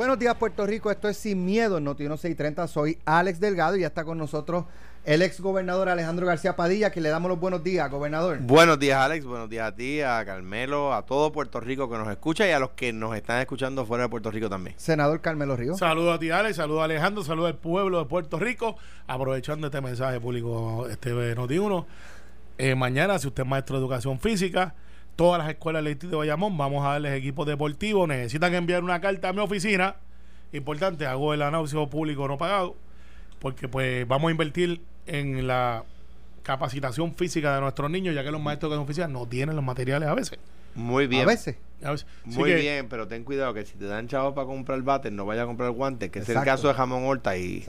[0.00, 0.90] Buenos días, Puerto Rico.
[0.90, 2.68] Esto es Sin Miedo en Noti 630.
[2.68, 4.64] Soy Alex Delgado y ya está con nosotros
[5.04, 8.38] el ex gobernador Alejandro García Padilla, que le damos los buenos días, gobernador.
[8.40, 9.26] Buenos días, Alex.
[9.26, 12.58] Buenos días a ti, a Carmelo, a todo Puerto Rico que nos escucha y a
[12.58, 14.74] los que nos están escuchando fuera de Puerto Rico también.
[14.78, 15.74] Senador Carmelo Río.
[15.74, 16.56] Saludos a ti, Alex.
[16.56, 17.22] Saludos a Alejandro.
[17.22, 18.76] Saludos al pueblo de Puerto Rico.
[19.06, 21.86] Aprovechando este mensaje público, este Noti 1.
[22.56, 24.74] Eh, mañana, si usted es maestro de educación física,
[25.20, 28.08] todas las escuelas de de Bayamón, vamos a darles equipos deportivos.
[28.08, 29.96] Necesitan enviar una carta a mi oficina.
[30.50, 32.74] Importante, hago el anuncio público no pagado,
[33.38, 35.84] porque pues vamos a invertir en la
[36.42, 39.62] capacitación física de nuestros niños, ya que los maestros de educación física no tienen los
[39.62, 40.38] materiales a veces.
[40.74, 41.24] Muy bien.
[41.24, 41.56] A veces.
[42.24, 45.26] Muy bien, pero ten cuidado que si te dan chavos para comprar el bate, no
[45.26, 47.62] vaya a comprar el guante, que es el caso de Jamón Horta y,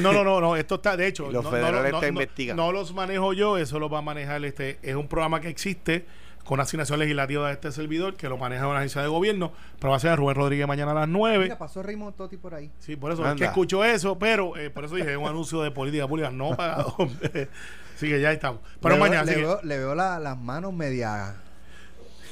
[0.00, 2.62] no, no, no, no, esto está, de hecho, los no, federales no, investigando.
[2.62, 6.04] No los manejo yo, eso lo va a manejar este, es un programa que existe
[6.48, 9.98] con asignación legislativa de este servidor, que lo maneja una agencia de gobierno, pero va
[9.98, 11.44] a ser Rubén Rodríguez mañana a las 9.
[11.44, 12.72] Mira, pasó Raymond Totti por ahí.
[12.78, 15.70] Sí, por eso es que escucho eso, pero eh, por eso dije, un anuncio de
[15.70, 16.96] política pública no pagado.
[17.94, 18.62] Así que ya estamos.
[18.80, 19.24] Pero le mañana.
[19.24, 21.36] le, veo, le veo las manos media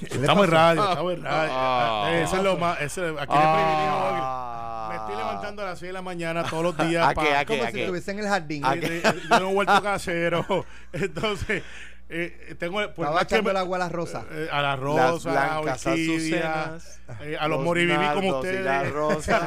[0.00, 1.52] Estamos en radio, estamos en radio.
[1.54, 2.80] Ah, eh, eso es lo más.
[2.80, 7.12] Eso, aquí ah, Me estoy levantando a las 6 de la mañana todos los días.
[7.12, 8.62] para, como si estuviese en el jardín.
[8.62, 10.64] Yo no he vuelto casero.
[10.94, 11.62] Entonces,
[12.08, 14.24] eh, tengo pues, Estaba echando el agua a las rosas.
[14.30, 15.86] Eh, a las rosas, a las
[17.20, 18.64] eh, a los moriviví como ustedes.
[18.64, 19.42] las rosas.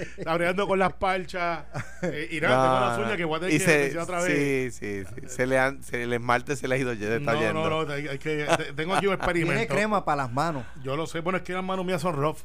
[0.26, 1.64] Abriendo con las parchas.
[2.02, 4.74] Eh, Irán, tengo las uñas que voy a tener que se, otra vez.
[4.74, 5.28] Sí, sí, sí.
[5.28, 7.70] Se le han, se, el esmalte se le ha ido ya, está no, yendo.
[7.70, 9.58] No, no, hay que, tengo aquí un experimento.
[9.58, 10.64] Tiene crema para las manos.
[10.82, 12.38] Yo lo sé, bueno, es que las manos mías son rough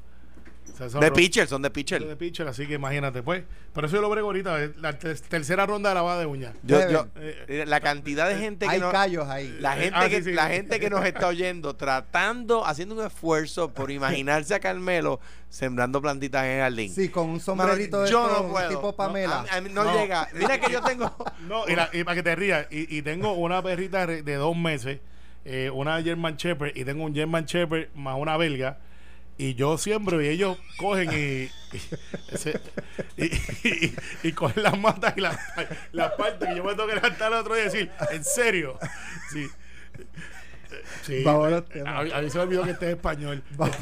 [1.00, 2.06] de pitcher, son de pitcher.
[2.06, 3.44] De pitcher, así que imagínate, pues.
[3.74, 6.54] Pero eso yo lo brego ahorita, la tercera ronda de lavada de uñas.
[6.68, 9.58] Eh, la cantidad de gente que Hay callos ahí.
[9.60, 13.92] La gente, ah, que, la gente que nos está oyendo, tratando, haciendo un esfuerzo por
[13.92, 16.94] imaginarse a Carmelo sembrando plantitas en el jardín.
[16.94, 18.70] Sí, con un sombrerito de yo no puedo.
[18.70, 19.46] tipo Pamela.
[19.72, 20.28] No, llega.
[20.34, 21.16] Mira que yo tengo.
[21.48, 21.64] no,
[21.94, 25.00] y, para que te rías, y, tengo una perrita de dos meses,
[25.46, 28.80] eh, una German Shepherd, y tengo un German Shepherd más una belga
[29.38, 31.50] y yo siembro y ellos cogen y
[34.24, 35.38] y, cogen las matas y las
[35.92, 38.80] la partes que yo me tengo que levantar el otro día y decir, ¿en serio?
[39.32, 39.48] Sí.
[41.02, 41.24] Sí,
[41.86, 43.44] a, mí se me olvidó que este es español.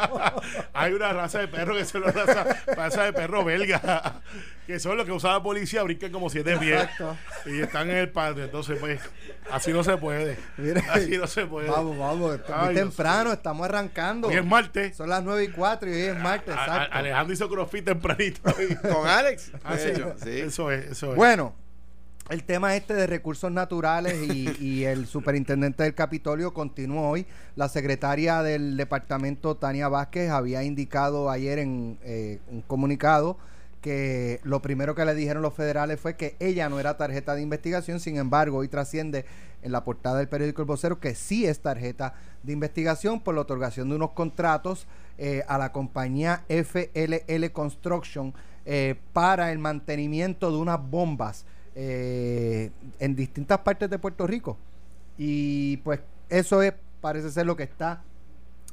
[0.72, 4.22] Hay una raza de perro que son la raza, raza de perro belga,
[4.66, 6.88] que son los que usaba la policía, brincan como siete pies
[7.46, 8.44] y están en el patio.
[8.44, 9.00] Entonces, pues,
[9.50, 10.38] así no se puede.
[10.90, 11.68] así no se puede.
[11.68, 14.28] Vamos, vamos, está temprano, estamos arrancando.
[14.28, 14.96] Hoy es martes.
[14.96, 16.96] Son las nueve y cuatro y hoy es martes, exacto.
[16.96, 18.40] Alejandro hizo crossfit tempranito.
[18.92, 19.52] Con Alex.
[19.64, 20.40] Así, ah, sí.
[20.40, 21.16] Eso es, eso es.
[21.16, 21.65] Bueno
[22.28, 24.14] el tema este de recursos naturales
[24.60, 27.26] y, el superintendente del Capitolio continuó hoy.
[27.54, 33.36] La secretaria del departamento, Tania Vázquez, había indicado ayer en eh, un comunicado
[33.80, 37.42] que lo primero que le dijeron los federales fue que ella no era tarjeta de
[37.42, 39.24] investigación, sin embargo, hoy trasciende
[39.62, 43.42] en la portada del periódico El Vocero que sí es tarjeta de investigación por la
[43.42, 44.88] otorgación de unos contratos
[45.18, 51.46] eh, a la compañía FLL Construction eh, para el mantenimiento de unas bombas
[51.78, 54.56] eh, en distintas partes de Puerto Rico.
[55.18, 56.00] Y pues
[56.30, 58.02] eso es, parece ser lo que está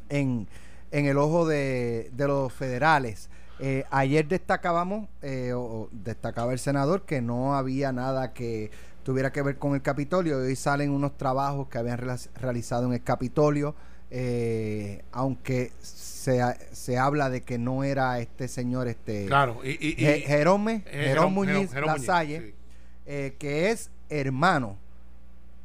[0.09, 0.47] en,
[0.91, 3.29] en el ojo de, de los federales.
[3.59, 8.71] Eh, ayer destacábamos, eh, o destacaba el senador, que no había nada que
[9.03, 10.37] tuviera que ver con el Capitolio.
[10.37, 11.99] Hoy salen unos trabajos que habían
[12.39, 13.75] realizado en el Capitolio,
[14.11, 16.41] eh, aunque se,
[16.71, 20.83] se, habla de que no era este señor, este claro, y, y, Jerome,
[21.29, 22.55] Muñiz Lasalle.
[23.05, 24.77] Eh, que es hermano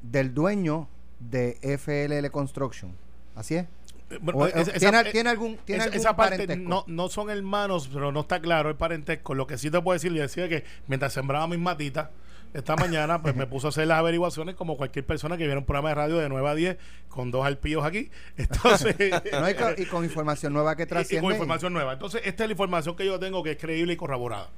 [0.02, 0.88] del dueño
[1.20, 2.92] de FLL Construction.
[3.34, 3.66] ¿Así es?
[4.10, 8.70] Eh, ¿tiene, ¿tiene, algún, tiene esa parte no, no son hermanos, pero no está claro
[8.70, 9.34] el parentesco.
[9.34, 12.08] Lo que sí te puedo decir, le decía que mientras sembraba mis matitas,
[12.54, 15.66] esta mañana pues me puso a hacer las averiguaciones como cualquier persona que viera un
[15.66, 16.78] programa de radio de 9 a 10
[17.08, 18.10] con dos alpillos aquí.
[18.36, 21.26] Entonces, y, con, información nueva que trasciende.
[21.26, 21.92] Y, con información nueva.
[21.92, 24.48] Entonces, esta es la información que yo tengo que es creíble y corroborada.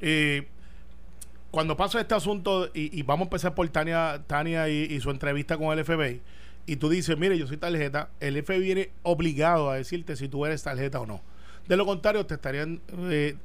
[0.00, 0.46] Eh,
[1.54, 5.78] cuando pasa este asunto, y, vamos a empezar por Tania, Tania y, su entrevista con
[5.78, 6.20] el FBI,
[6.66, 10.44] y tú dices, mire, yo soy tarjeta, el FBI viene obligado a decirte si tú
[10.46, 11.22] eres tarjeta o no.
[11.68, 13.36] De lo contrario, te estarían eh,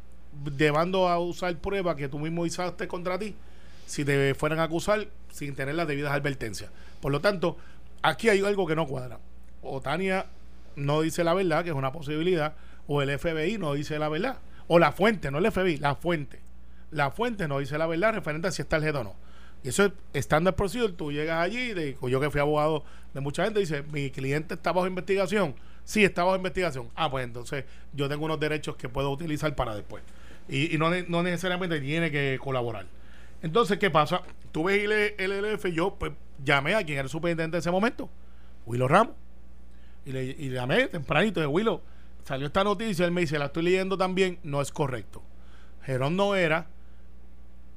[0.58, 3.36] llevando a usar pruebas que tú mismo usaste contra ti
[3.86, 6.72] si te fueran a acusar sin tener las debidas advertencias.
[7.02, 7.58] Por lo tanto,
[8.02, 9.20] aquí hay algo que no cuadra.
[9.62, 10.26] O Tania
[10.76, 12.56] no dice la verdad, que es una posibilidad,
[12.88, 16.49] o el FBI no dice la verdad, o la fuente, no el FBI, la fuente
[16.92, 19.16] la fuente no dice la verdad referente a si es tarjeta o no.
[19.64, 20.94] Y eso es estándar procedure.
[20.94, 22.84] Tú llegas allí, de, yo que fui abogado
[23.14, 25.56] de mucha gente, dice, mi cliente está bajo investigación.
[25.84, 26.90] Sí, está bajo investigación.
[26.96, 30.04] Ah, pues entonces yo tengo unos derechos que puedo utilizar para después.
[30.48, 32.86] Y, no, no necesariamente tiene que colaborar.
[33.42, 34.22] Entonces, ¿qué pasa?
[34.52, 36.12] Tú ves el, el LF, yo pues
[36.44, 38.10] llamé a quien era el superintendente en ese momento,
[38.66, 39.14] Willow Ramos.
[40.06, 41.82] Y le, y le llamé tempranito de Willow.
[42.24, 45.22] Salió esta noticia, él me dice, la estoy leyendo también, no es correcto.
[45.84, 46.68] Gerón no era,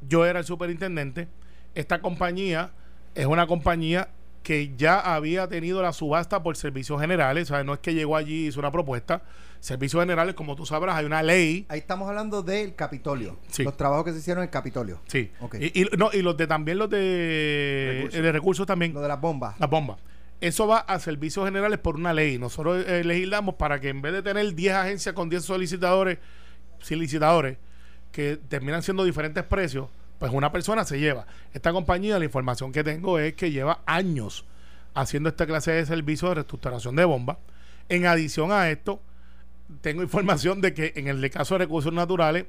[0.08, 1.28] yo era el superintendente.
[1.74, 2.70] Esta compañía
[3.14, 4.08] es una compañía
[4.42, 8.16] que ya había tenido la subasta por servicios generales, o sea, no es que llegó
[8.16, 9.22] allí y hizo una propuesta.
[9.60, 11.64] Servicios generales, como tú sabrás, hay una ley.
[11.68, 13.38] Ahí estamos hablando del Capitolio.
[13.46, 13.62] Sí.
[13.62, 15.00] Los trabajos que se hicieron en el Capitolio.
[15.06, 15.30] Sí.
[15.40, 15.54] Ok.
[15.60, 18.22] Y, y- no, y los de también los de Recursos.
[18.22, 18.92] de recursos también.
[18.92, 19.54] Lo de las bombas.
[19.60, 19.98] Las bombas.
[20.40, 22.36] Eso va a servicios generales por una ley.
[22.36, 26.18] Nosotros eh, legislamos para que en vez de tener 10 agencias con 10 solicitadores,
[26.80, 27.58] solicitadores,
[28.12, 29.88] que terminan siendo diferentes precios,
[30.18, 31.26] pues una persona se lleva.
[31.52, 34.44] Esta compañía, la información que tengo es que lleva años
[34.94, 37.38] haciendo esta clase de servicio de reestructuración de bombas.
[37.88, 39.00] En adición a esto,
[39.80, 42.44] tengo información de que en el caso de recursos naturales,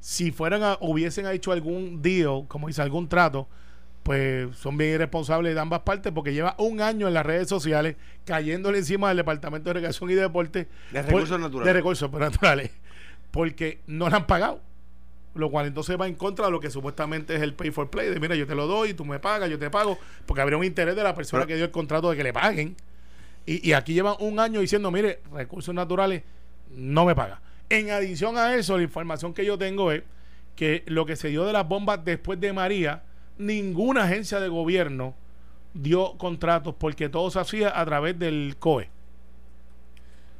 [0.00, 3.46] si fueran a, hubiesen hecho algún deal, como dice, algún trato,
[4.02, 7.96] pues son bien irresponsables de ambas partes porque lleva un año en las redes sociales
[8.26, 11.64] cayéndole encima del Departamento de Recreación y Deporte De por- recursos naturales.
[11.66, 12.70] de recursos naturales
[13.30, 14.60] porque no le han pagado
[15.34, 18.08] lo cual entonces va en contra de lo que supuestamente es el pay for play
[18.08, 20.64] de mira yo te lo doy tú me pagas yo te pago porque habría un
[20.64, 22.76] interés de la persona Pero- que dio el contrato de que le paguen.
[23.46, 26.22] Y, y aquí llevan un año diciendo mire recursos naturales
[26.70, 30.02] no me paga en adición a eso la información que yo tengo es
[30.56, 33.02] que lo que se dio de las bombas después de María
[33.36, 35.14] ninguna agencia de gobierno
[35.74, 38.88] dio contratos porque todo se hacía a través del COE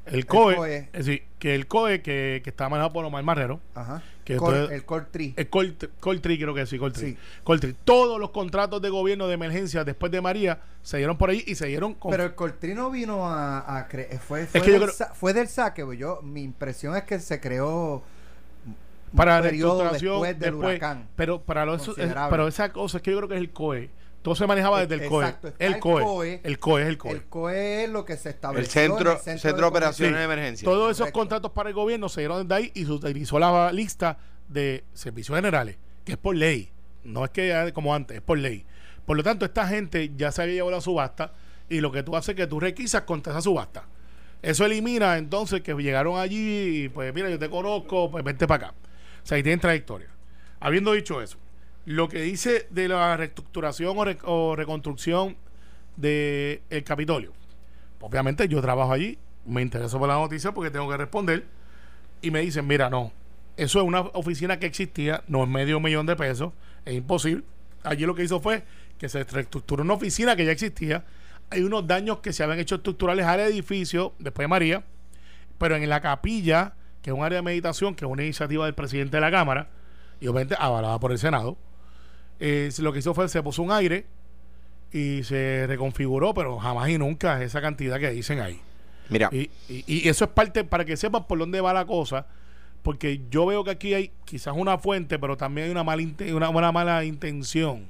[0.06, 0.76] el COE, COE.
[0.92, 4.00] es decir, que el COE que, que está manejado por Omar Marrero Ajá.
[4.24, 5.34] Que Col- entonces- el Core Tree.
[5.36, 7.08] el Coltri, Coltri, creo que sí, Coltri.
[7.10, 7.18] Sí.
[7.42, 7.76] Coltri.
[7.84, 11.54] Todos los contratos de gobierno de emergencia después de María se dieron por ahí y
[11.56, 12.10] se dieron con.
[12.12, 15.48] Pero el Coltrino vino a, a cre- fue, fue, que del creo- sa- fue del
[15.48, 18.02] saque, pues yo mi impresión es que se creó
[18.66, 18.74] un
[19.14, 20.68] para la periodo después del después.
[20.78, 21.08] huracán.
[21.14, 22.30] Pero para los, Considerable.
[22.30, 23.90] pero esa cosa es que yo creo que es el COE.
[24.24, 25.50] Todo se manejaba desde el Exacto, COE.
[25.52, 26.02] está El COE.
[26.02, 26.40] COE.
[26.44, 27.12] El COE es el COE.
[27.12, 28.64] El COE es lo que se estableció.
[28.64, 30.18] El centro, en el centro, de operaciones Sí.
[30.18, 30.64] de emergencia.
[30.64, 31.18] Todos esos Correcto.
[31.18, 34.16] contratos para el gobierno se dieron desde ahí y se utilizó la lista
[34.48, 35.76] de servicios generales,
[36.06, 36.70] que es por ley.
[37.04, 38.64] No es que como antes, es por ley.
[39.04, 41.34] Por lo tanto, esta gente ya se había llevado la subasta
[41.68, 43.84] y lo que tú haces es que tú requisas contra esa subasta.
[44.40, 48.68] Eso elimina entonces que llegaron allí y pues mira, yo te conozco, pues vente para
[48.68, 48.74] acá.
[49.22, 50.08] O sea, ahí tienen trayectoria.
[50.60, 51.36] Habiendo dicho eso,
[51.86, 55.36] lo que dice de la reestructuración o, re- o reconstrucción
[55.96, 57.32] del el Capitolio.
[58.00, 61.44] Obviamente yo trabajo allí, me intereso por la noticia porque tengo que responder
[62.22, 63.12] y me dicen, mira, no,
[63.56, 66.52] eso es una oficina que existía, no es medio millón de pesos,
[66.84, 67.44] es imposible.
[67.82, 68.64] Allí lo que hizo fue
[68.98, 71.04] que se reestructuró una oficina que ya existía,
[71.50, 74.84] hay unos daños que se habían hecho estructurales al edificio después de María,
[75.58, 78.74] pero en la capilla, que es un área de meditación, que es una iniciativa del
[78.74, 79.68] presidente de la Cámara,
[80.20, 81.56] y obviamente avalada por el Senado,
[82.40, 84.06] eh, lo que hizo fue se puso un aire
[84.92, 88.60] y se reconfiguró, pero jamás y nunca esa cantidad que dicen ahí.
[89.08, 92.26] Mira, Y, y- y eso es parte, para que sepan por dónde va la cosa,
[92.82, 96.02] porque yo veo que aquí hay quizás una fuente, pero también hay una mala,
[96.34, 97.88] una, una mala intención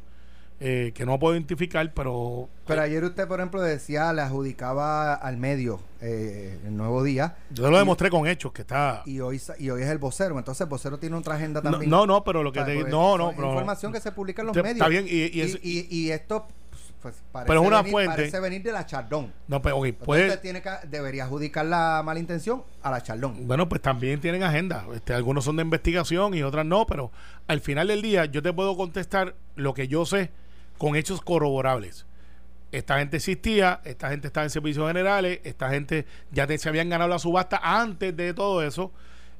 [0.61, 2.49] eh, que no puedo identificar, pero...
[2.67, 7.71] Pero ayer usted, por ejemplo, decía, le adjudicaba al medio eh, el nuevo día yo
[7.71, 9.03] lo demostré con hechos, que está...
[9.05, 10.39] y hoy y hoy es el vocero.
[10.39, 11.91] Entonces el vocero tiene otra agenda también.
[11.91, 12.85] no, no, pero lo que te...
[12.85, 13.49] No, no, pero...
[13.51, 14.77] información que se publica en los Te- medios.
[14.77, 16.47] está bien, y- y y, es- y- y esto
[17.03, 18.17] pues, parece, Pero es una venir, fuente.
[18.17, 19.31] parece venir de la Chardón.
[19.47, 20.27] No, pero ok, Entonces puede...
[20.29, 23.47] usted tiene que, debería adjudicar la mala intención a la Chardón.
[23.47, 24.87] Bueno, pues también tienen agenda.
[24.95, 27.11] Este, algunos son de investigación y otras no, pero
[27.47, 30.31] al final del día yo te puedo contestar lo que yo sé
[30.79, 32.07] con hechos corroborables.
[32.73, 37.09] Esta gente existía, esta gente estaba en servicios generales, esta gente ya se habían ganado
[37.09, 38.91] la subasta antes de todo eso.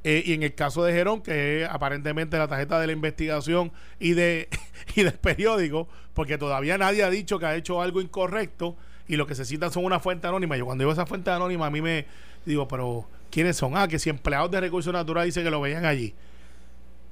[0.05, 4.13] Eh, y en el caso de Gerón, que aparentemente la tarjeta de la investigación y
[4.13, 4.49] de
[4.95, 8.77] y del periódico, porque todavía nadie ha dicho que ha hecho algo incorrecto
[9.09, 10.57] y lo que se citan son una fuente anónima.
[10.57, 12.07] Yo cuando digo esa fuente anónima, a mí me
[12.45, 13.77] digo, pero ¿quiénes son?
[13.77, 16.15] Ah, que si empleados de recursos naturales dicen que lo veían allí.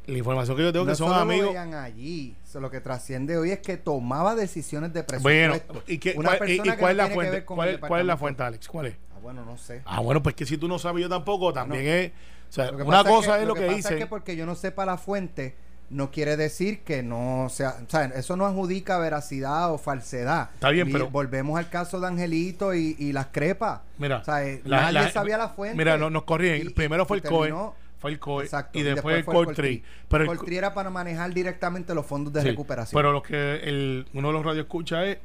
[0.06, 1.48] La información que yo tengo no que son solo lo amigos.
[1.48, 2.36] veían allí.
[2.54, 5.90] Lo que trasciende hoy es que tomaba decisiones de Bueno, presupuesto.
[5.92, 7.44] ¿y, qué, Una cuál, y- que cuál es la que fuente?
[7.44, 8.68] ¿Cuál, el cuál es la fuente, Alex?
[8.68, 8.96] ¿Cuál es?
[9.14, 9.82] Ah, bueno, no sé.
[9.86, 11.52] Ah, bueno, pues que si tú no sabes, yo tampoco.
[11.52, 11.96] También Bueno.
[11.98, 12.10] es.
[12.48, 13.92] O sea, Lo que una pasa cosa es, lo que, pasa dicen.
[13.94, 15.54] es que porque yo no sepa la fuente,
[15.88, 17.76] no quiere decir que no sea.
[17.86, 20.50] O sea, eso no adjudica veracidad o falsedad.
[20.54, 23.80] Está bien, pero- Volvemos al caso de Angelito y, y las crepas.
[23.96, 25.78] Mira, O sea, eh, la- nadie la- sabía la fuente.
[25.78, 26.70] Mira, no, nos corrían.
[26.74, 27.54] Primero fue el COE.
[28.02, 28.44] Fue el COE.
[28.44, 28.78] Exacto.
[28.78, 29.82] Y después, el fue el Coltree.
[30.08, 32.98] Pero, el, era para manejar directamente los fondos de sí, recuperación.
[32.98, 35.18] pero lo que el, uno de los radios escucha es.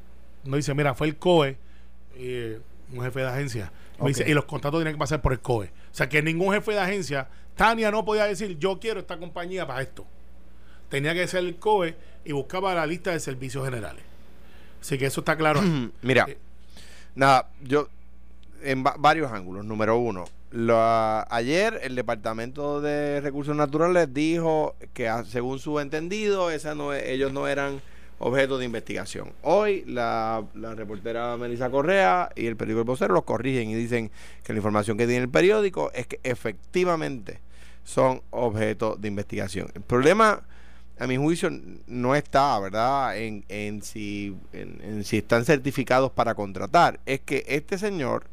[0.46, 1.58] No dice, mira, fue el COE.
[2.16, 2.62] eh,
[2.94, 3.72] un jefe de agencia.
[4.00, 4.30] Me dice, Ok.
[4.30, 5.66] y los contratos tienen que pasar por el COE.
[5.68, 9.68] O sea, que ningún jefe de agencia, Tania no podía decir, yo quiero esta compañía
[9.68, 10.06] para esto.
[10.88, 14.04] Tenía que ser el COE y buscaba la lista de servicios generales.
[14.80, 15.62] Así que eso está claro.
[16.02, 16.38] Mira, Eh.
[17.16, 17.90] nada, yo
[18.64, 19.66] en va- varios ángulos.
[19.66, 26.52] Número uno, la- ayer el Departamento de Recursos Naturales dijo que a- según su entendido,
[26.52, 27.82] esa no e- ellos no eran
[28.20, 29.32] objeto de investigación.
[29.44, 30.44] Hoy la,
[30.76, 34.10] reportera Melissa Correa y el periódico El Vocero los corrigen y dicen
[34.44, 37.40] que la información que tiene el periódico es que efectivamente
[37.84, 39.70] son objeto de investigación.
[39.76, 40.42] El problema
[41.00, 41.52] a mi juicio
[41.86, 47.00] no está, ¿verdad?, en, en si, en si están certificados para contratar.
[47.06, 48.26] Es que este señor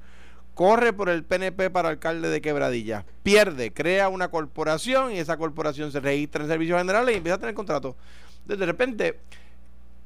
[0.55, 5.93] corre por el PNP para alcalde de Quebradilla, pierde, crea una corporación y esa corporación
[5.93, 7.97] se registra en servicios generales y empieza a tener contrato.
[8.43, 9.21] Entonces, de repente,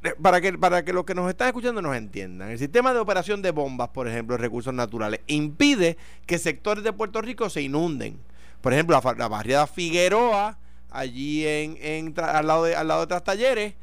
[0.04, 3.00] eh, para que, para que los que nos están escuchando nos entiendan, el sistema de
[3.00, 7.62] operación de bombas, por ejemplo, de recursos naturales, impide que sectores de Puerto Rico se
[7.62, 8.18] inunden.
[8.60, 10.58] Por ejemplo, la, la barriada Figueroa,
[10.90, 13.74] allí en, al, lado de, al lado de Trastalleres,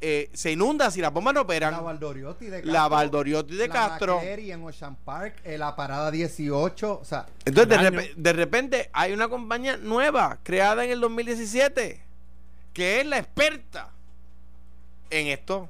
[0.00, 1.72] eh, se inunda si las bombas no operan.
[1.72, 4.20] La Valdoriotti de La Valdoriotti de la Castro.
[4.22, 9.76] En Ocean Park, eh, la parada 18, o sea, Entonces, de, repente, hay una compañía
[9.76, 12.02] nueva, creada en el 2017,
[12.72, 13.90] que es la experta
[15.10, 15.68] en esto.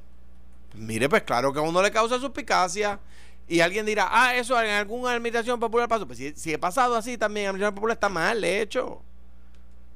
[0.74, 2.98] Mire, pues claro que a uno le causa suspicacia.
[3.46, 6.06] Y alguien dirá, ah, eso en alguna administración popular pasó.
[6.06, 9.02] Pues si, si he pasado así también, administración popular está mal hecho.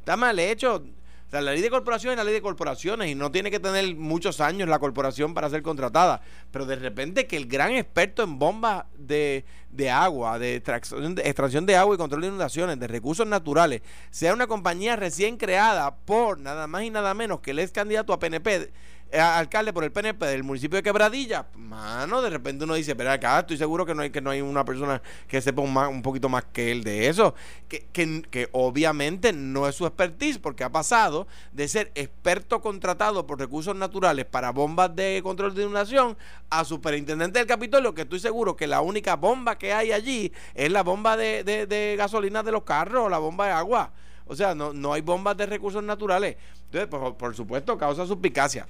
[0.01, 0.85] Está mal hecho.
[1.29, 3.61] O sea, la ley de corporaciones es la ley de corporaciones y no tiene que
[3.61, 6.23] tener muchos años la corporación para ser contratada.
[6.51, 11.23] Pero de repente que el gran experto en bombas de, de agua, de extracción, de
[11.23, 15.95] extracción de agua y control de inundaciones, de recursos naturales, sea una compañía recién creada
[15.97, 18.71] por nada más y nada menos que el ex candidato a PNP,
[19.13, 23.41] alcalde por el PNP del municipio de Quebradilla, mano, de repente uno dice, pero acá
[23.41, 26.45] estoy seguro que no hay que no hay una persona que sepa un poquito más
[26.53, 27.35] que él de eso,
[27.69, 33.27] que, que, que obviamente no es su expertise, porque ha pasado de ser experto contratado
[33.27, 36.17] por recursos naturales para bombas de control de inundación
[36.51, 40.71] a superintendente del Capitolio, que estoy seguro que la única bomba que hay allí es
[40.71, 43.93] la bomba de, de, de gasolina de los carros o la bomba de agua.
[44.27, 46.37] O sea, no, no hay bombas de recursos naturales.
[46.67, 48.67] Entonces, por, por supuesto, causa suspicacia.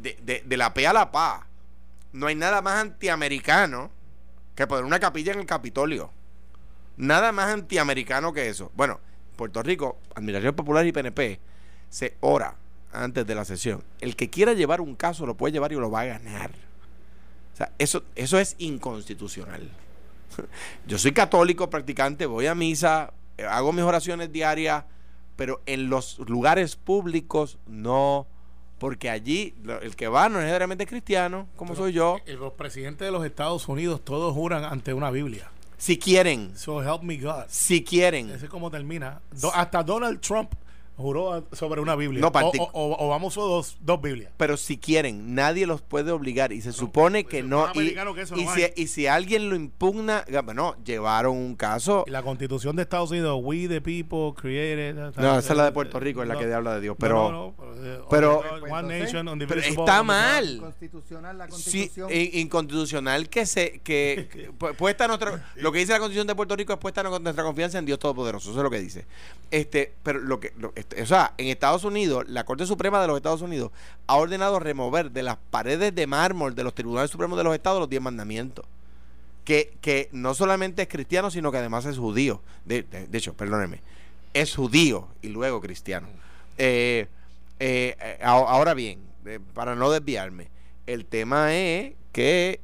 [0.00, 1.46] De, de, de la P a la PA,
[2.12, 3.90] no hay nada más antiamericano
[4.54, 6.10] que poner una capilla en el Capitolio.
[6.96, 8.70] Nada más antiamericano que eso.
[8.74, 9.00] Bueno,
[9.36, 11.40] Puerto Rico, Admiración Popular y PNP,
[11.88, 12.56] se ora
[12.92, 13.82] antes de la sesión.
[14.00, 16.50] El que quiera llevar un caso lo puede llevar y lo va a ganar.
[17.54, 19.70] O sea, eso, eso es inconstitucional.
[20.86, 24.84] Yo soy católico practicante, voy a misa, eh, hago mis oraciones diarias,
[25.36, 28.26] pero en los lugares públicos no,
[28.80, 32.16] porque allí lo- el que va no necesariamente es cristiano, como soy yo.
[32.26, 35.48] Los presidentes de los Estados Unidos todos juran ante una Biblia.
[35.78, 37.44] Si quieren, So help me God.
[37.48, 38.30] si quieren.
[38.30, 39.20] Ese es como termina.
[39.54, 40.52] Hasta Donald Trump
[41.00, 42.20] juró sobre una Biblia.
[42.20, 44.32] No, o, o- o- Obama usó dos, dos Biblias.
[44.36, 47.68] Pero si quieren, nadie los puede obligar y se supone que pues, no.
[47.74, 52.04] Y, que eso y no si, y si alguien lo impugna, bueno, llevaron un caso.
[52.06, 54.94] Y la constitución de Estados Unidos, we the people created.
[55.16, 56.96] No, esa es la de Puerto Rico, es la que habla de Dios.
[56.98, 57.54] Pero, No, no,
[58.10, 60.58] pero, pero- eh, one entonces- nation, pero está mal.
[60.60, 62.10] constitucional, la constitución.
[62.12, 66.34] in- inconstitucional que se que, que pu- puesta nuestra lo que dice la Constitución de
[66.34, 69.06] Puerto Rico es puesta nu- nuestra confianza en Dios Todopoderoso, eso es lo que dice.
[69.50, 73.16] Este, pero lo que lo- o sea, en Estados Unidos, la Corte Suprema de los
[73.16, 73.70] Estados Unidos
[74.06, 77.78] ha ordenado remover de las paredes de mármol de los tribunales supremos de los estados
[77.80, 78.64] los diez mandamientos.
[79.44, 82.40] Que, que no solamente es cristiano, sino que además es judío.
[82.64, 83.80] De, de- hecho, perdóneme,
[84.34, 86.08] es judío y luego cristiano.
[86.58, 87.08] Eh,
[87.58, 90.48] eh, ahora bien, eh, para no desviarme,
[90.86, 92.60] el tema es que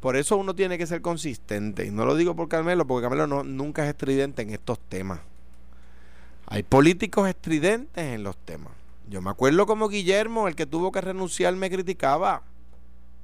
[0.00, 1.84] por eso uno tiene que ser consistente.
[1.86, 5.20] Y no lo digo por Carmelo, porque Carmelo no, nunca es estridente en estos temas.
[6.46, 8.72] Hay políticos estridentes en los temas.
[9.08, 12.42] Yo me acuerdo como Guillermo, el que tuvo que renunciar, me criticaba.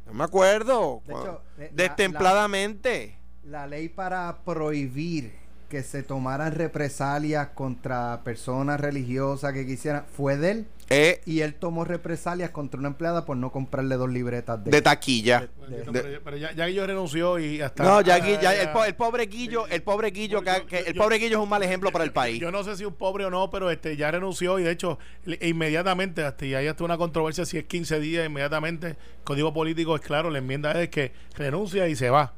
[0.07, 1.03] Yo me acuerdo.
[1.07, 3.17] De la- destempladamente.
[3.45, 5.33] La ley para prohibir
[5.73, 11.55] que se tomaran represalias contra personas religiosas que quisieran fue de él Eh, y él
[11.55, 15.49] tomó represalias contra una empleada por no comprarle dos libretas de, de taquilla.
[15.67, 17.85] De- pero, pero ya, ya Guillo renunció y hasta.
[17.85, 20.81] No, ya, Gui- ah, ya, el, po- el pobre Guillo, el pobre Guillo, que, que-
[20.81, 22.39] el pobre Guillo es un mal ejemplo para el país.
[22.39, 24.99] Yo no sé si un pobre o no, pero este ya renunció y de hecho
[25.25, 29.55] le- inmediatamente, hasta y hay hasta una controversia si es 15 días, inmediatamente, el código
[29.55, 32.35] político es claro, la enmienda es que renuncia y se va.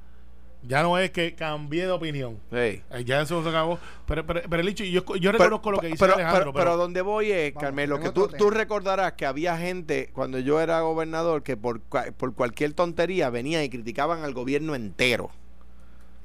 [0.66, 2.38] Ya no es que cambie de opinión.
[2.50, 2.56] Sí.
[2.56, 3.78] Eh, Ya eso se acabó.
[4.06, 6.40] Pero, pero, pero el hecho, yo, yo Pero- reconozco lo que dice pero, Alejandro.
[6.40, 10.10] pero, Pero, pero donde voy es, Vamos, Carmelo, que tú, tú recordarás que había gente
[10.12, 15.30] cuando yo era gobernador que por, por cualquier tontería venían y criticaban al gobierno entero.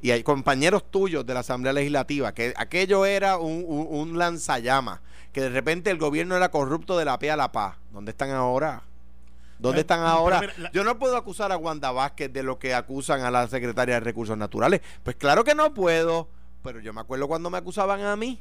[0.01, 5.01] y hay compañeros tuyos de la Asamblea Legislativa, que aquello era un, un, un lanzallamas,
[5.33, 7.75] que de repente el gobierno era corrupto de la P a la paz.
[7.91, 8.83] ¿Dónde están ahora?
[9.59, 10.39] ¿Dónde Eh, están ahora?
[10.39, 13.47] mira, la- Yo no puedo acusar a Wanda Vázquez de lo que acusan a la
[13.47, 14.81] secretaria de Recursos Naturales.
[15.03, 16.29] Pues claro que no puedo,
[16.63, 18.39] pero yo me acuerdo cuando me acusaban a mí.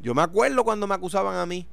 [0.00, 1.66] Yo me acuerdo cuando me acusaban a mí.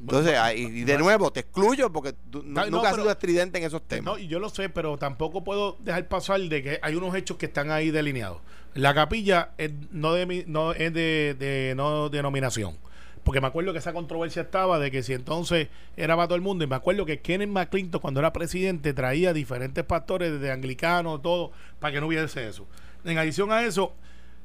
[0.00, 3.58] Entonces, y de nuevo, te excluyo porque tú No, nu- no, nunca has sido estridente
[3.58, 4.04] en esos temas.
[4.14, 7.36] No, y yo lo sé, pero tampoco puedo dejar pasar de que hay unos hechos
[7.36, 8.38] que están ahí delineados.
[8.74, 12.78] La capilla es no de no es de, de no denominación.
[13.24, 16.42] Porque me acuerdo que esa controversia estaba de que si entonces era para todo el
[16.42, 16.64] mundo.
[16.64, 21.52] Y me acuerdo que Kenneth McClinton, cuando era presidente, traía diferentes pastores desde anglicanos, todo,
[21.78, 22.66] para que no hubiese eso.
[23.04, 23.92] En adición a eso,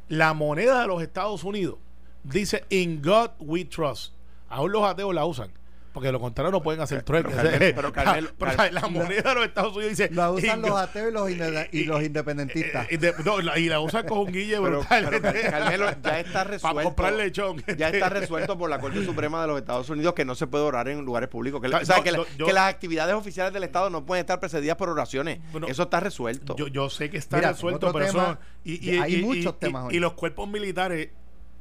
[0.10, 1.78] la moneda de los Estados Unidos
[2.24, 4.14] dice In God We Trust.
[4.50, 5.52] Aún los ateos la usan.
[5.96, 7.30] Porque de lo contrario no pueden hacer trueque.
[7.34, 10.72] Carmelo- pero Carmelo- Pero, Car- la moneda de los Estados Unidos dice La usan los
[10.78, 12.88] ateos y los, inde- y los independentistas.
[12.90, 15.08] de- no, la- y la usan con un guille Pero, brutal.
[15.10, 16.84] pero, Car- Carmelo, ya está Para resuelto.
[16.84, 17.64] comprar lechón.
[17.78, 20.66] Ya está resuelto por la Corte Suprema de los Estados Unidos que no se puede
[20.66, 21.62] orar en lugares públicos.
[21.62, 24.06] Que, No, o sea, que, la- no, yo- que las actividades oficiales del Estado no
[24.06, 25.40] pueden estar precedidas por oraciones.
[25.54, 26.58] Bueno, Eso está resuelto.
[26.58, 28.38] Yo, yo sé que está Mira, resuelto, pero tema, eso.
[28.66, 29.96] Y, y- hay y- muchos y- temas y- hoy.
[29.96, 31.08] y los cuerpos militares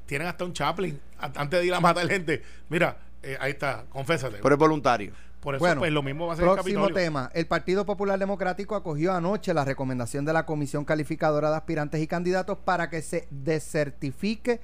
[0.07, 2.43] tienen hasta un chaplain antes de ir a matar gente.
[2.69, 4.39] Mira, eh, ahí está, confésate.
[4.43, 5.13] pero es voluntario.
[5.41, 6.95] Por eso, Bueno, pues lo mismo va a ser el Próximo Capitolio.
[7.05, 7.31] tema.
[7.35, 12.07] El Partido Popular Democrático acogió anoche la recomendación de la Comisión Calificadora de Aspirantes y
[12.07, 14.61] Candidatos para que se desertifique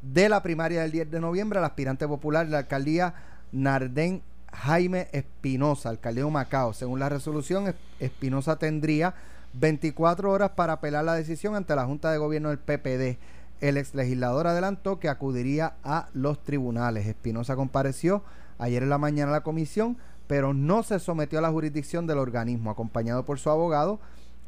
[0.00, 3.14] de la primaria del 10 de noviembre al aspirante popular de la alcaldía
[3.52, 6.72] Nardén Jaime Espinosa, alcaldía de Macao.
[6.72, 9.14] Según la resolución, Es- Espinosa tendría
[9.52, 13.18] 24 horas para apelar la decisión ante la Junta de Gobierno del PPD.
[13.62, 17.06] El ex legislador adelantó que acudiría a los tribunales.
[17.06, 18.24] Espinosa compareció
[18.58, 22.18] ayer en la mañana a la comisión, pero no se sometió a la jurisdicción del
[22.18, 22.72] organismo.
[22.72, 24.00] Acompañado por su abogado,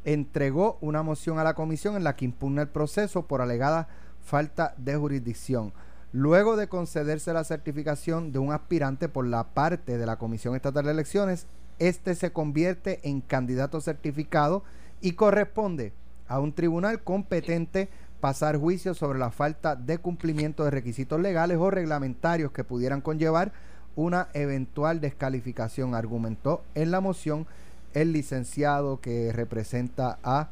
[0.03, 3.87] entregó una moción a la comisión en la que impugna el proceso por alegada
[4.21, 5.71] falta de jurisdicción.
[6.11, 10.83] Luego de concederse la certificación de un aspirante por la parte de la Comisión Estatal
[10.83, 11.47] de Elecciones,
[11.79, 14.63] este se convierte en candidato certificado
[14.99, 15.93] y corresponde
[16.27, 17.89] a un tribunal competente
[18.21, 23.51] pasar juicio sobre la falta de cumplimiento de requisitos legales o reglamentarios que pudieran conllevar
[23.95, 27.47] una eventual descalificación, argumentó en la moción
[27.93, 30.49] el licenciado que representa a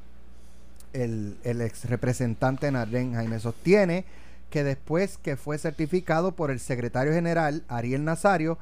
[0.93, 4.05] el, el ex representante Nardén Jaime sostiene
[4.49, 8.59] que después que fue certificado por el secretario general Ariel Nazario,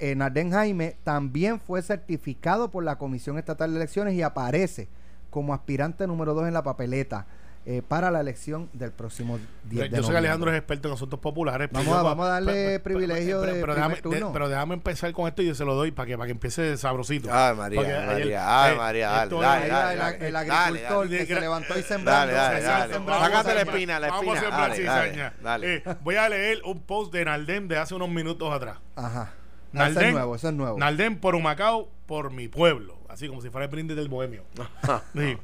[0.00, 4.88] eh, Nardén Jaime también fue certificado por la Comisión Estatal de Elecciones y aparece
[5.30, 7.26] como aspirante número 2 en la papeleta
[7.66, 10.16] eh, para la elección del próximo 10 de Yo sé que.
[10.18, 11.68] Alejandro es experto en asuntos populares.
[11.72, 14.26] pero Vamos a- yo- vamos a darle privilegio de pero, primer déjame, turno.
[14.28, 16.32] de- pero déjame empezar con esto y yo se lo doy para que, para que
[16.32, 17.28] empiece sabrosito.
[17.32, 20.36] Ay, María, Porque María, ayer- ay, eh, María, dale, dale, dale, el, dale, el dale,
[20.52, 21.34] agricultor dale, que dale.
[21.34, 22.32] se levantó y sembrando.
[22.34, 22.92] Dale, dale.
[22.98, 24.40] Vamos a Sácate la sembrar- espina, la Vamos a espina.
[24.40, 25.34] sembrar Dale, dale, cizaña.
[25.42, 25.74] dale.
[25.76, 28.76] Eh, voy a leer un post de Naldem de hace unos minutos atrás.
[28.96, 29.32] Ajá.
[29.72, 30.78] Eso es nuevo, eso es nuevo.
[30.78, 32.98] Naldem por Humacao, por mi pueblo.
[33.14, 34.42] Así como si fuera el brindis del bohemio.
[35.14, 35.38] Sí.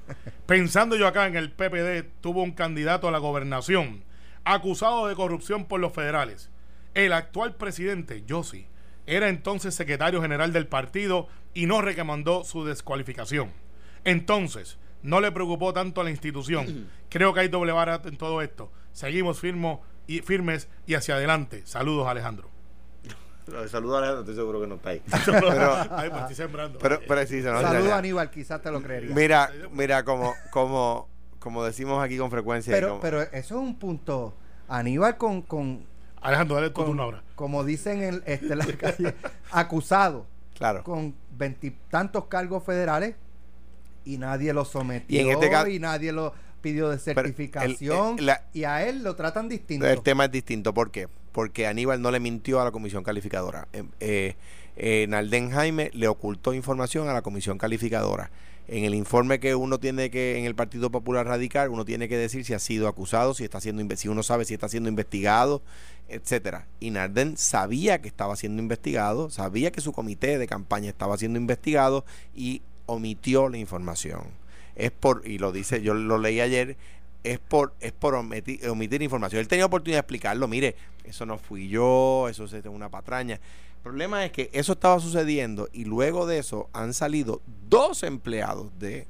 [0.47, 4.03] Pensando yo acá en el PPD, tuvo un candidato a la gobernación
[4.43, 6.51] acusado de corrupción por los federales.
[6.95, 8.67] El actual presidente, Yossi,
[9.07, 13.53] era entonces secretario general del partido y no recomendó su descualificación.
[14.03, 16.91] Entonces, no le preocupó tanto a la institución.
[17.09, 18.73] Creo que hay doble vara en todo esto.
[18.93, 21.63] Seguimos firmo y, firmes y hacia adelante.
[21.67, 22.50] Saludos, Alejandro.
[23.69, 25.03] Saludos a Alejandro, estoy seguro que no está ahí.
[25.91, 26.79] Ay, pues estoy sembrando.
[26.79, 29.15] Pero, pero sí, se nos a Aníbal, quizás te lo creería.
[29.15, 31.09] Mira, mira, como, como,
[31.39, 32.73] como decimos aquí con frecuencia.
[32.73, 34.35] pero, como- pero eso es un punto.
[34.69, 35.85] Aníbal con, con,
[36.21, 37.23] Alejandro, dale con- turno ahora.
[37.35, 39.15] como dicen en este, la calle,
[39.51, 40.85] acusado claro.
[40.85, 43.17] con veintitantos cargos federales
[44.05, 48.19] y nadie lo sometió Y en este caso- y nadie lo pidió de el- certificación
[48.19, 49.87] el- la- y a él lo tratan distinto.
[49.87, 50.73] El tema es distinto.
[50.73, 51.09] ¿Por qué?
[51.33, 53.69] Porque Aníbal no le mintió a la comisión calificadora.
[53.73, 54.37] Eh, eh,
[54.77, 58.31] eh, Nalden Jaime le ocultó información a la comisión calificadora.
[58.67, 62.17] En el informe que uno tiene que, en el Partido Popular Radical, uno tiene que
[62.17, 65.61] decir si ha sido acusado, si está siendo si uno sabe si está siendo investigado,
[66.09, 66.67] etcétera.
[66.79, 71.39] Y Narden sabía que estaba siendo investigado, sabía que su comité de campaña estaba siendo
[71.39, 74.23] investigado y omitió la información.
[74.77, 76.77] Es por, y lo dice, yo lo leí ayer,
[77.25, 79.41] es por, es por omitir, información.
[79.41, 83.35] Él tenía oportunidad de explicarlo, mire, eso no fui yo, eso es una patraña.
[83.35, 88.71] El problema es que eso estaba sucediendo y luego de eso han salido dos empleados
[88.79, 89.07] de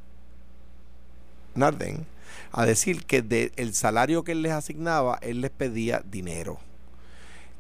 [1.55, 2.07] Narden
[2.53, 6.59] a decir que del salario que él les asignaba, él les pedía dinero.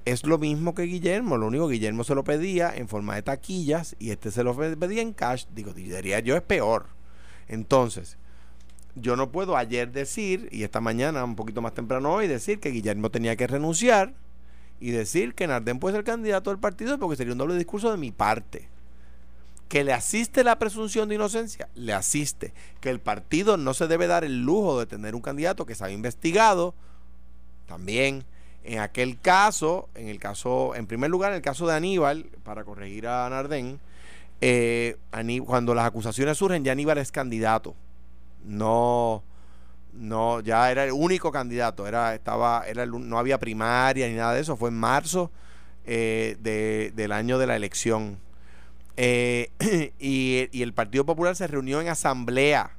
[0.04, 3.22] Es lo mismo que Guillermo, lo único que Guillermo se lo pedía en forma de
[3.22, 5.44] taquillas y este se lo pedía en cash.
[5.54, 6.86] Digo, diría yo es peor.
[7.48, 8.16] Entonces,
[8.94, 12.70] yo no puedo ayer decir, y esta mañana, un poquito más temprano hoy, decir que
[12.70, 14.14] Guillermo tenía que renunciar
[14.80, 17.98] y decir que Nardén puede ser candidato del partido porque sería un doble discurso de
[17.98, 18.68] mi parte.
[19.68, 22.52] Que le asiste la presunción de inocencia, le asiste.
[22.80, 25.84] Que el partido no se debe dar el lujo de tener un candidato que se
[25.84, 26.74] ha investigado,
[27.66, 28.24] también.
[28.64, 32.64] En aquel caso, en el caso, en primer lugar, en el caso de Aníbal, para
[32.64, 33.78] corregir a Nardén,
[34.40, 34.96] eh,
[35.46, 37.74] cuando las acusaciones surgen, ya Aníbal es candidato.
[38.44, 39.22] No,
[39.92, 41.86] no, ya era el único candidato.
[41.86, 44.56] Era, estaba, era no había primaria ni nada de eso.
[44.56, 45.30] Fue en marzo
[45.84, 46.36] eh,
[46.94, 48.18] del año de la elección.
[48.96, 49.50] Eh,
[49.98, 52.76] y, y el Partido Popular se reunió en asamblea.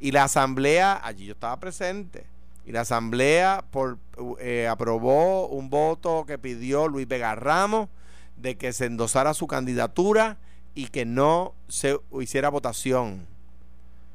[0.00, 2.26] Y la asamblea, allí yo estaba presente
[2.66, 3.98] y la Asamblea por,
[4.40, 7.88] eh, aprobó un voto que pidió Luis Vega Ramos
[8.36, 10.38] de que se endosara su candidatura
[10.74, 13.26] y que no se hiciera votación.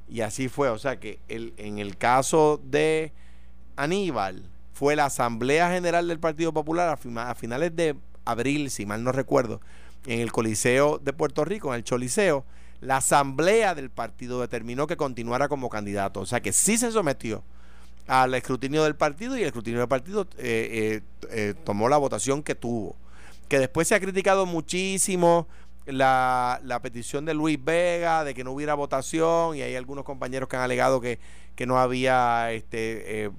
[0.09, 0.69] Y así fue.
[0.69, 3.13] O sea que el, en el caso de
[3.75, 4.43] Aníbal,
[4.79, 9.59] fue la Asamblea General del Partido Popular a, finales de abril, si mal no recuerdo,
[10.05, 12.45] en el Coliseo de Puerto Rico, en el Choliseo,
[12.79, 16.21] la Asamblea del partido determinó que continuara como candidato.
[16.21, 17.43] O sea que sí se sometió
[18.07, 22.41] al escrutinio del partido y el escrutinio del partido eh, eh, eh, tomó la votación
[22.41, 22.95] que tuvo.
[23.49, 25.45] Que después se ha criticado muchísimo
[25.91, 30.55] la, petición de Luis Vega de que no hubiera votación y hay algunos compañeros que
[30.55, 31.19] han alegado que,
[31.55, 33.31] que no había este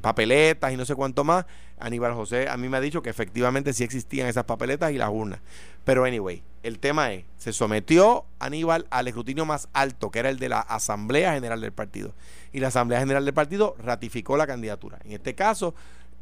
[0.00, 1.46] papeletas y no sé cuánto más.
[1.78, 5.10] Aníbal José a mí me ha dicho que efectivamente sí existían esas papeletas y las
[5.10, 5.40] urnas.
[5.84, 10.38] Pero anyway, el tema es, se sometió Aníbal al escrutinio más alto, que era el
[10.38, 12.14] de la Asamblea General del Partido.
[12.52, 14.98] Y la Asamblea General del Partido ratificó la candidatura.
[15.04, 15.74] En este caso,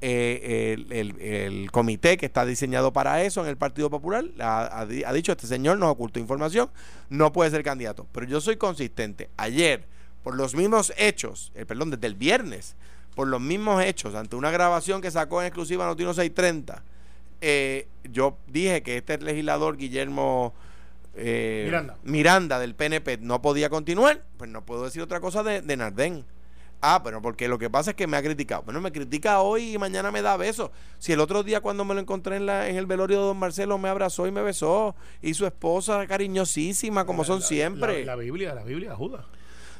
[0.04, 5.30] eh, el, comité que está diseñado para eso en el Partido Popular ha, ha, dicho,
[5.30, 6.70] este señor nos ocultó información,
[7.08, 8.06] no puede ser candidato.
[8.10, 9.30] Pero yo soy consistente.
[9.36, 9.84] Ayer,
[10.24, 12.74] por los mismos hechos, el, perdón, desde el viernes,
[13.14, 16.82] por los mismos hechos, ante una grabación que sacó en exclusiva Notino 630,
[17.40, 20.52] eh, yo dije que este legislador Guillermo
[21.14, 21.96] eh, Miranda.
[22.02, 22.58] Miranda.
[22.58, 26.24] del PNP no podía continuar, pues no puedo decir otra cosa de, de Nardén.
[26.84, 28.62] Ah, pero porque lo que pasa es que me ha criticado.
[28.64, 30.72] Bueno, me critica hoy y mañana me da besos.
[30.98, 33.36] Si el otro día cuando me lo encontré en, la, en el velorio de don
[33.36, 34.96] Marcelo me abrazó y me besó.
[35.22, 38.04] Y su esposa cariñosísima, como son siempre.
[38.04, 39.24] La, Biblia, la Biblia, Judas.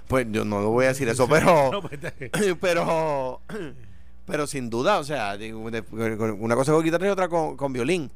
[0.07, 1.83] Pues yo no lo voy a decir eso, pero.
[1.83, 3.41] Pues, pero.
[4.25, 8.09] Pero sin duda, o sea, una cosa con guitarra y otra con, violín.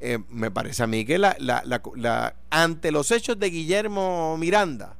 [0.00, 1.62] Eh, me parece a mí que la, la,
[1.94, 4.96] la, ante los hechos de Guillermo Miranda,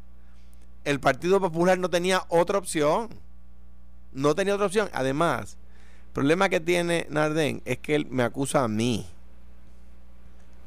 [0.85, 3.09] el Partido Popular no tenía otra opción.
[4.13, 4.89] No tenía otra opción.
[4.93, 5.57] Además,
[6.09, 9.07] el problema que tiene Nardén es que él me acusa a mí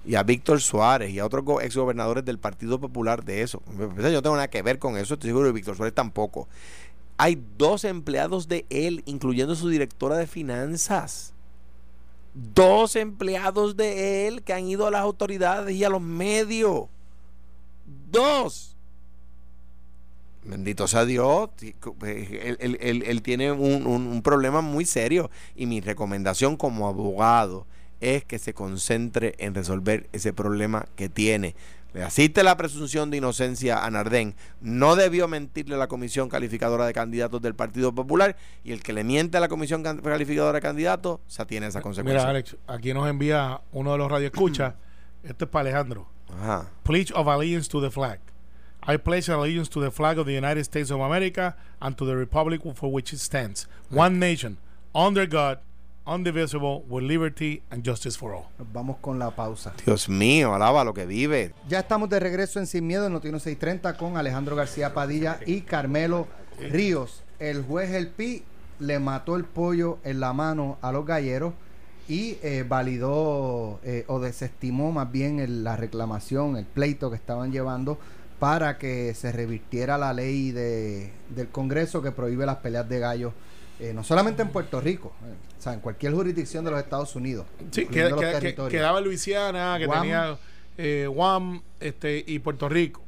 [0.06, 3.62] y a Víctor Suárez y a otros exgobernadores del Partido Popular de eso.
[3.78, 6.48] Yo no tengo nada que ver con eso, estoy seguro que Víctor Suárez tampoco.
[7.18, 11.34] Hay dos empleados de él, incluyendo su directora de finanzas.
[12.34, 16.88] Dos empleados de él que han ido a las autoridades y a los medios.
[18.12, 18.75] Dos.
[20.46, 21.50] Bendito sea Dios.
[22.04, 25.30] Él, tiene un, un problema muy serio.
[25.56, 27.66] Y mi recomendación como abogado
[28.00, 31.56] es que se concentre en resolver ese problema que tiene.
[31.96, 34.36] Le asiste la presunción de inocencia a Nardén.
[34.60, 38.92] No debió mentirle a la comisión calificadora de candidatos del Partido Popular y el que
[38.92, 42.20] le miente a la comisión calificadora de candidatos se atiene a esa consecuencia.
[42.20, 44.74] Mira, Alex, aquí nos envía uno de los radioescuchas.
[45.24, 46.06] Esto es para Alejandro.
[46.38, 46.70] Ajá.
[46.84, 48.20] Pledge of allegiance to the flag.
[48.88, 52.16] I pledge allegiance to the flag of the United States of America and to the
[52.16, 54.58] republic for which it stands, one nation,
[54.94, 55.58] under God,
[56.06, 58.52] Undivisible, with liberty and justice for all.
[58.60, 59.74] Nos vamos con la pausa.
[59.84, 61.52] Dios mío, alaba lo que vive.
[61.68, 65.62] Ya estamos de regreso en Sin Miedo en Notino 630 con Alejandro García Padilla y
[65.62, 66.28] Carmelo
[66.60, 67.24] Ríos.
[67.40, 68.44] El juez El Pi
[68.78, 71.54] le mató el pollo en la mano a los galleros
[72.08, 77.98] y eh, validó eh, o desestimó más bien la reclamación, el pleito que estaban llevando
[78.40, 83.34] para que se revirtiera la ley de, del Congreso que prohíbe las peleas de gallos
[83.80, 87.14] eh, no solamente en Puerto Rico, eh, o sea, en cualquier jurisdicción de los Estados
[87.16, 87.46] Unidos.
[87.72, 88.10] Sí, que,
[88.70, 90.38] quedaba Luisiana, que tenía
[90.78, 93.02] eh, Guam este, y Puerto Rico.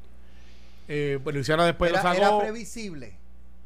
[0.89, 3.13] Eh, pues Luisiana después era, Era previsible,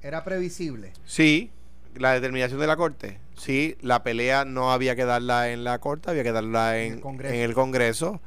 [0.03, 0.93] era previsible.
[1.05, 1.49] Sí,
[1.95, 3.17] la determinación de la Corte.
[3.35, 7.35] Sí, la pelea no había que darla en la Corte, había que darla en, En
[7.35, 8.21] el Congreso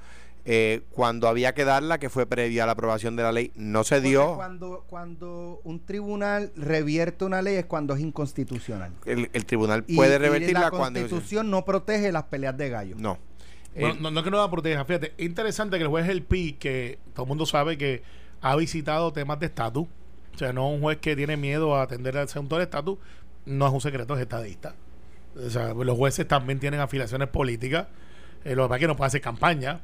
[0.47, 3.83] eh, cuando había que darla, que fue previa a la aprobación de la ley, no
[3.83, 4.35] se dio.
[4.37, 8.93] Cuando, cuando un tribunal revierte una ley es cuando es inconstitucional.
[9.07, 11.01] El, tribunal puede revertirla cuando.
[11.01, 12.97] La constitución no protege las peleas de gallo.
[12.99, 13.19] No.
[13.75, 14.85] no, no, es que no la proteja.
[14.85, 18.03] Fíjate, interesante que el juez El Pi, que todo el mundo sabe que
[18.43, 19.87] ha visitado temas de estatus
[20.35, 22.99] O sea, no un juez que tiene miedo a atender al asunto del estatus,
[23.47, 24.75] no es un secreto, es estadista.
[25.35, 27.87] O sea, los jueces también tienen afiliaciones políticas.
[28.45, 29.81] Eh, lo que pasa es que no puede hacer campaña.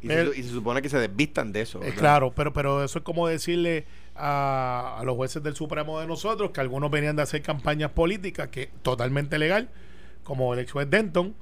[0.00, 1.82] Y, se, y se supone que se desvistan de eso.
[1.82, 3.84] Eh, claro, pero, pero eso es como decirle
[4.14, 8.48] a, a los jueces del Supremo de nosotros que algunos venían de hacer campañas políticas,
[8.48, 9.68] que totalmente legal,
[10.24, 11.34] como el ex juez Denton,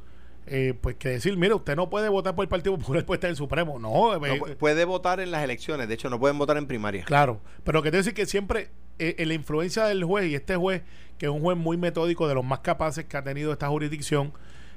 [0.46, 3.28] eh, pues que decir, mire, usted no puede votar por el Partido Popular por estar
[3.28, 3.78] en el Supremo.
[3.78, 6.66] No, No eh, pu- puede votar en las elecciones, de hecho no pueden votar en
[6.66, 7.04] primaria.
[7.04, 10.54] Claro, pero que te decir que siempre eh, en la influencia del juez y este
[10.56, 10.82] juez,
[11.18, 14.32] que es un juez muy metódico, de los más capaces que ha tenido esta jurisdicción,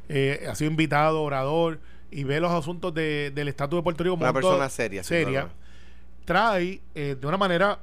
[0.10, 1.80] eh, ha sido invitado, orador,
[2.12, 5.50] y ve los asuntos de- del estatus de Puerto Rico como Una persona seria, seria
[6.26, 7.80] trae eh, de una manera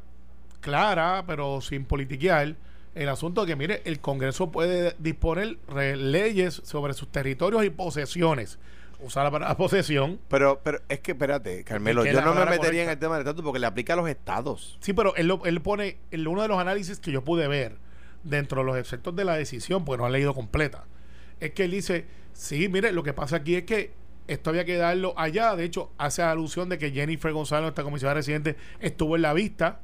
[0.61, 2.55] clara, pero sin politiquear,
[2.95, 5.57] el asunto de que, mire, el Congreso puede disponer
[5.99, 8.59] leyes sobre sus territorios y posesiones.
[8.99, 10.19] Usar la palabra posesión.
[10.29, 13.27] Pero, pero es que espérate, Carmelo, que yo no me metería en el tema del
[13.27, 14.79] estatus porque le aplica a los estados.
[14.81, 17.77] Sí, pero él, lo- él pone, en uno de los análisis que yo pude ver
[18.25, 20.85] dentro de los efectos de la decisión, porque no han leído completa,
[21.41, 23.93] es que él dice, sí, mire, lo que pasa aquí es que
[24.29, 25.55] esto había que darlo allá.
[25.57, 29.81] De hecho, hace alusión de que Jennifer González, nuestra comisionada residente, estuvo en la vista,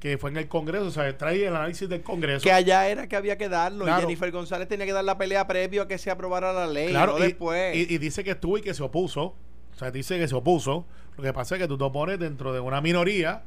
[0.00, 2.42] que fue en el Congreso, o sea, trae el análisis del Congreso.
[2.44, 3.84] Que allá era que había que darlo.
[3.84, 4.00] Claro.
[4.00, 6.90] Y Jennifer González tenía que dar la pelea previo a que se aprobara la ley,
[6.90, 7.74] Claro, no y, después.
[7.76, 9.34] y- y dice que estuvo y que se opuso.
[9.74, 10.86] O sea, dice que se opuso.
[11.16, 13.42] Lo que pasa es que tú te opones dentro de una minoría,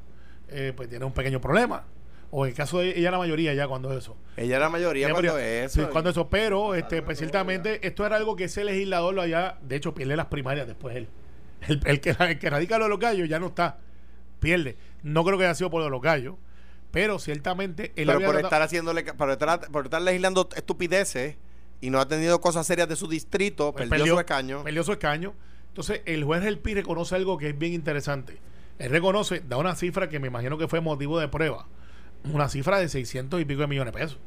[0.50, 1.86] eh, pues tiene un pequeño problema.
[2.32, 4.16] O en el caso de ella, la mayoría ya cuando eso.
[4.38, 5.82] Ella era mayoría cuando pero- eso.
[5.82, 9.58] sí, cuando eso, pero este, pues, ciertamente esto era algo que ese legislador lo haya,
[9.64, 11.08] de hecho, pierde las primarias después él.
[11.68, 13.80] El, el que, el que radica lo de los gallos ya no está,
[14.40, 14.78] pierde.
[15.04, 16.36] No creo que haya sido por lo de los gallos,
[16.92, 21.36] pero ciertamente él pero había por tratado- estar haciéndole, por estar, por estar legislando estupideces
[21.82, 24.64] y no ha tenido cosas serias de su distrito, pues, perdió, su escaño.
[24.64, 25.34] Perdió su escaño.
[25.70, 28.38] Entonces, el juez del PI reconoce algo que es bien interesante.
[28.80, 31.68] Él reconoce, da una cifra que me imagino que fue motivo de prueba.
[32.32, 34.20] Una cifra de 600 y pico de millones de pesos.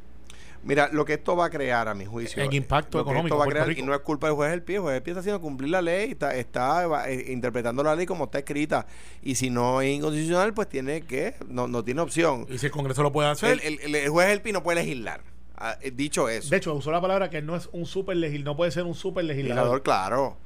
[0.65, 2.41] Mira, lo que esto va a crear, a mi juicio.
[2.41, 4.49] En impacto lo que económico esto va a crear, y no es culpa del juez
[4.51, 7.83] del pie, el juez del pie está haciendo cumplir la ley, está, está eh, interpretando
[7.83, 8.87] la ley como está escrita.
[9.21, 12.45] Y si no es inconstitucional, pues tiene que, no, no tiene opción.
[12.49, 13.59] Y si el Congreso lo puede hacer.
[13.61, 15.21] El, el- el juez del pie no puede legislar.
[15.57, 16.49] Ah, eh, dicho eso.
[16.49, 18.95] de hecho, usó la palabra que no es un super legislador, no puede ser un
[18.95, 19.83] super legislador, legislador.
[19.83, 20.37] claro.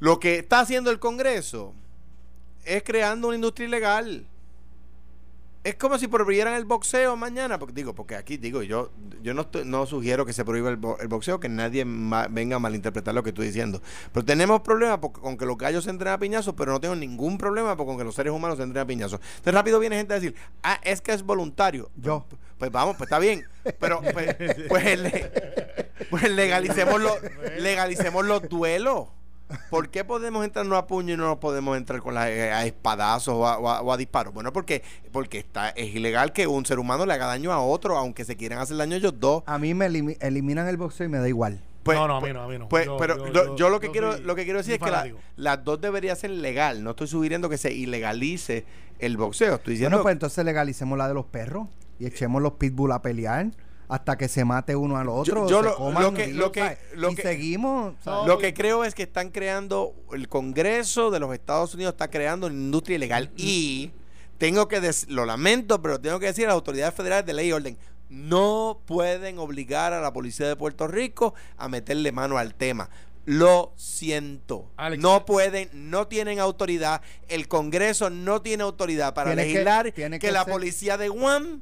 [0.00, 1.74] Lo que está haciendo el Congreso
[2.64, 4.26] es creando una industria ilegal.
[5.68, 9.42] Es como si prohibieran el boxeo mañana, porque digo, porque aquí digo, yo yo no
[9.42, 12.58] estoy- no sugiero que se prohíba el, bo- el boxeo, que nadie ma- venga a
[12.58, 13.82] malinterpretar lo que estoy diciendo.
[14.12, 16.96] Pero tenemos problemas porque- con que los gallos se entrenan a piñazos, pero no tengo
[16.96, 19.20] ningún problema con que los seres humanos se entrenen a piñazos.
[19.36, 21.90] Entonces rápido viene gente a decir, ah, es que es voluntario.
[21.96, 22.24] Yo.
[22.58, 23.44] Pues vamos, pues está bien.
[23.78, 24.36] Pero pues,
[24.68, 25.30] pues, le-
[26.08, 27.16] pues legalicemos los,
[27.58, 29.08] legalicemos los duelos.
[29.70, 32.66] ¿Por qué podemos entrarnos a puño y no nos podemos entrar con la, eh, a
[32.66, 34.34] espadazos o a, o a- o a disparos?
[34.34, 34.82] Bueno, porque,
[35.12, 38.36] porque está, es ilegal que un ser humano le haga daño a otro, aunque se
[38.36, 39.42] quieran hacer daño ellos dos.
[39.46, 41.60] A mí me elimi- eliminan el boxeo y me da igual.
[41.82, 42.68] Pues, no, no, a pues- mí no, a mí no.
[42.68, 44.74] pues, Yo- pero yo- yo, yo- yo lo que yo quiero lo que quiero decir
[44.74, 45.06] es que la-
[45.36, 46.84] las dos deberían ser legal.
[46.84, 48.66] No estoy sugiriendo que se ilegalice
[48.98, 49.54] el boxeo.
[49.54, 53.00] Estoy diciendo Bueno, pues entonces legalicemos la de los perros y echemos los pitbull a
[53.00, 53.46] pelear
[53.88, 55.48] hasta que se mate uno al otro.
[55.48, 57.94] yo se lo- coman, lo que- lo que- lo y que- seguimos.
[58.04, 58.26] ¿sabes?
[58.26, 62.46] Lo que creo es que están creando, el Congreso de los Estados Unidos está creando
[62.48, 63.90] una industria ilegal y
[64.36, 67.48] tengo que decir, lo lamento, pero tengo que decir a las autoridades federales de ley
[67.48, 67.78] y orden,
[68.10, 72.88] no pueden obligar a la policía de Puerto Rico a meterle mano al tema.
[73.26, 74.70] Lo siento.
[74.78, 77.02] Alex, no pueden, no tienen autoridad.
[77.28, 81.60] El Congreso no tiene autoridad para que- legislar que, la ser- policía de Guam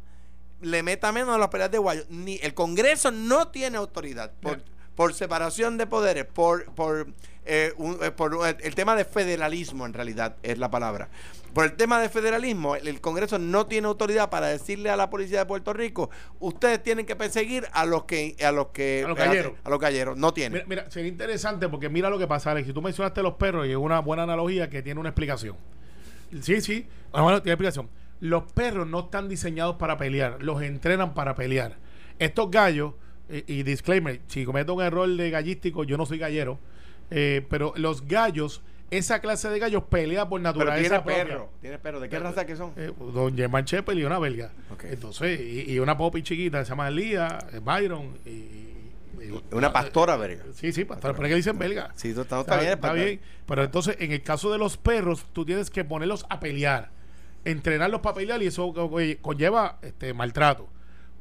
[0.60, 2.04] le meta menos a las peleas de Guayo.
[2.08, 4.62] Ni el Congreso no tiene autoridad por,
[4.94, 7.06] por separación de poderes, por por,
[7.44, 11.08] eh, un- eh, por un- el tema de federalismo en realidad es la palabra.
[11.54, 15.08] Por el tema de federalismo, el, el Congreso no tiene autoridad para decirle a la
[15.08, 19.08] policía de Puerto Rico, ustedes tienen que perseguir a los que a los que A
[19.08, 19.54] los galleros.
[19.64, 19.70] a
[20.10, 20.52] los no tienen.
[20.52, 22.66] Mira, mira, sería interesante porque mira lo que pasa, Alex.
[22.66, 25.56] Si tú mencionaste los perros y es una buena analogía que tiene una explicación.
[26.42, 26.86] Sí, sí.
[27.12, 27.88] Bueno, tiene explicación.
[28.20, 31.76] Los perros no están diseñados para pelear, los entrenan para pelear.
[32.18, 32.94] Estos gallos,
[33.28, 36.58] eh, y disclaimer, si cometo un error de gallístico, yo no soy gallero,
[37.10, 41.24] eh, pero los gallos, esa clase de gallos pelea por Pero naturaleza tiene propia.
[41.24, 42.00] perro, tiene perro.
[42.00, 42.72] ¿De qué raza que son?
[42.76, 44.52] Eh, don Germán Cheppel y una belga.
[44.84, 48.72] Entonces, y, y una popi chiquita se llama Lía, eh, Byron y, y-
[49.50, 50.44] Una pastora, verga.
[50.54, 51.90] Sí, sí, pastora, pero es que dicen belga.
[51.96, 53.20] Sí, está, Está, está bien, está bien.
[53.46, 56.90] Pero entonces, en el caso de los perros, tú tienes que ponerlos a pelear,
[57.50, 60.68] entrenarlos para pelear y eso oye, conlleva este maltrato.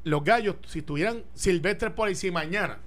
[0.04, 2.80] Los gallos, si estuvieran silvestres por ahí, si mañana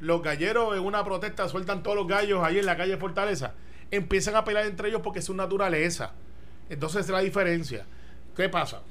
[0.00, 3.54] los galleros en una protesta sueltan todos los gallos ahí en la calle Fortaleza,
[3.90, 6.12] empiezan a pelear entre ellos porque es su naturaleza.
[6.68, 7.86] Entonces, es la diferencia.
[8.36, 8.82] ¿Qué pasa?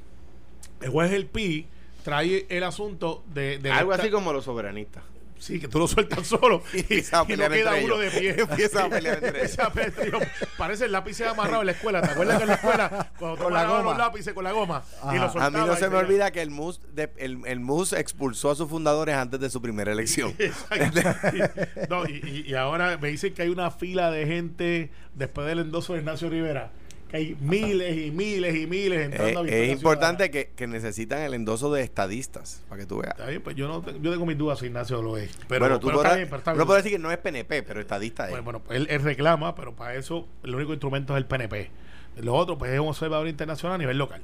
[0.81, 1.67] el juez El Pi
[2.03, 3.57] trae el asunto de...
[3.59, 5.03] de Algo esta- así como los soberanistas.
[5.37, 8.13] Sí, que tú lo sueltas solo y, Empieza a y no queda entre uno ellos.
[8.13, 8.35] de pie.
[8.49, 9.57] Empieza a pelear entre ellos.
[9.59, 10.31] Empieza a pelear.
[10.57, 12.01] Parece el lápiz amarrado en la escuela.
[12.01, 13.83] ¿Te acuerdas que en la escuela cuando Con la goma.
[13.83, 14.83] los lápices con la goma?
[15.13, 18.51] Y A mí no se me olvida que el MUS, de- el, el MUS expulsó
[18.51, 20.33] a sus fundadores antes de su primera elección.
[21.89, 25.59] No, y, y- y ahora me dicen que hay una fila de gente después del
[25.59, 26.71] endoso de Ignacio Rivera.
[27.09, 31.21] Que hay miles y miles y miles Eh, entrando a es importante que, que necesitan
[31.21, 33.13] el endoso de estadistas, para que tú veas.
[33.13, 35.31] Está bien, pues yo, no, yo tengo mis dudas si Ignacio lo es.
[35.47, 36.67] Pero, bueno, tú pero podrás, está bien, pero está uno bien.
[36.67, 38.31] puede decir que no es PNP, pero estadista es.
[38.31, 41.69] Bueno, bueno, pues él, él reclama, pero para eso el único instrumento es el PNP.
[42.17, 44.21] Lo otro, pues es un observador internacional a nivel local.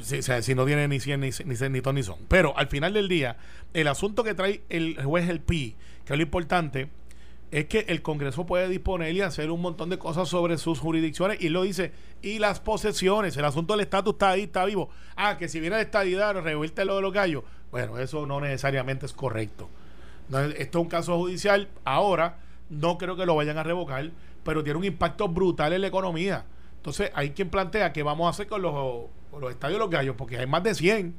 [0.00, 2.18] Si, o sea, si no tiene ni 100 ni, ni, ni, ni ton ni son.
[2.28, 3.36] Pero al final del día,
[3.72, 6.88] el asunto que trae el juez El Pi, que es lo importante,
[7.52, 11.38] es que el Congreso puede disponer y hacer un montón de cosas sobre sus jurisdicciones.
[11.42, 14.88] Y lo dice, y las posesiones, el asunto del estatus está ahí, está vivo.
[15.16, 17.44] Ah, que si viene de estadidad, revuelta lo de los gallos.
[17.70, 19.68] Bueno, eso no necesariamente es correcto.
[20.56, 21.68] Esto es un caso judicial.
[21.84, 22.38] Ahora,
[22.70, 24.10] no creo que lo vayan a revocar,
[24.44, 26.46] pero tiene un impacto brutal en la economía.
[26.78, 28.72] Entonces, hay quien plantea qué vamos a hacer con los,
[29.30, 31.14] con los estadios de los gallos, porque hay más de 100.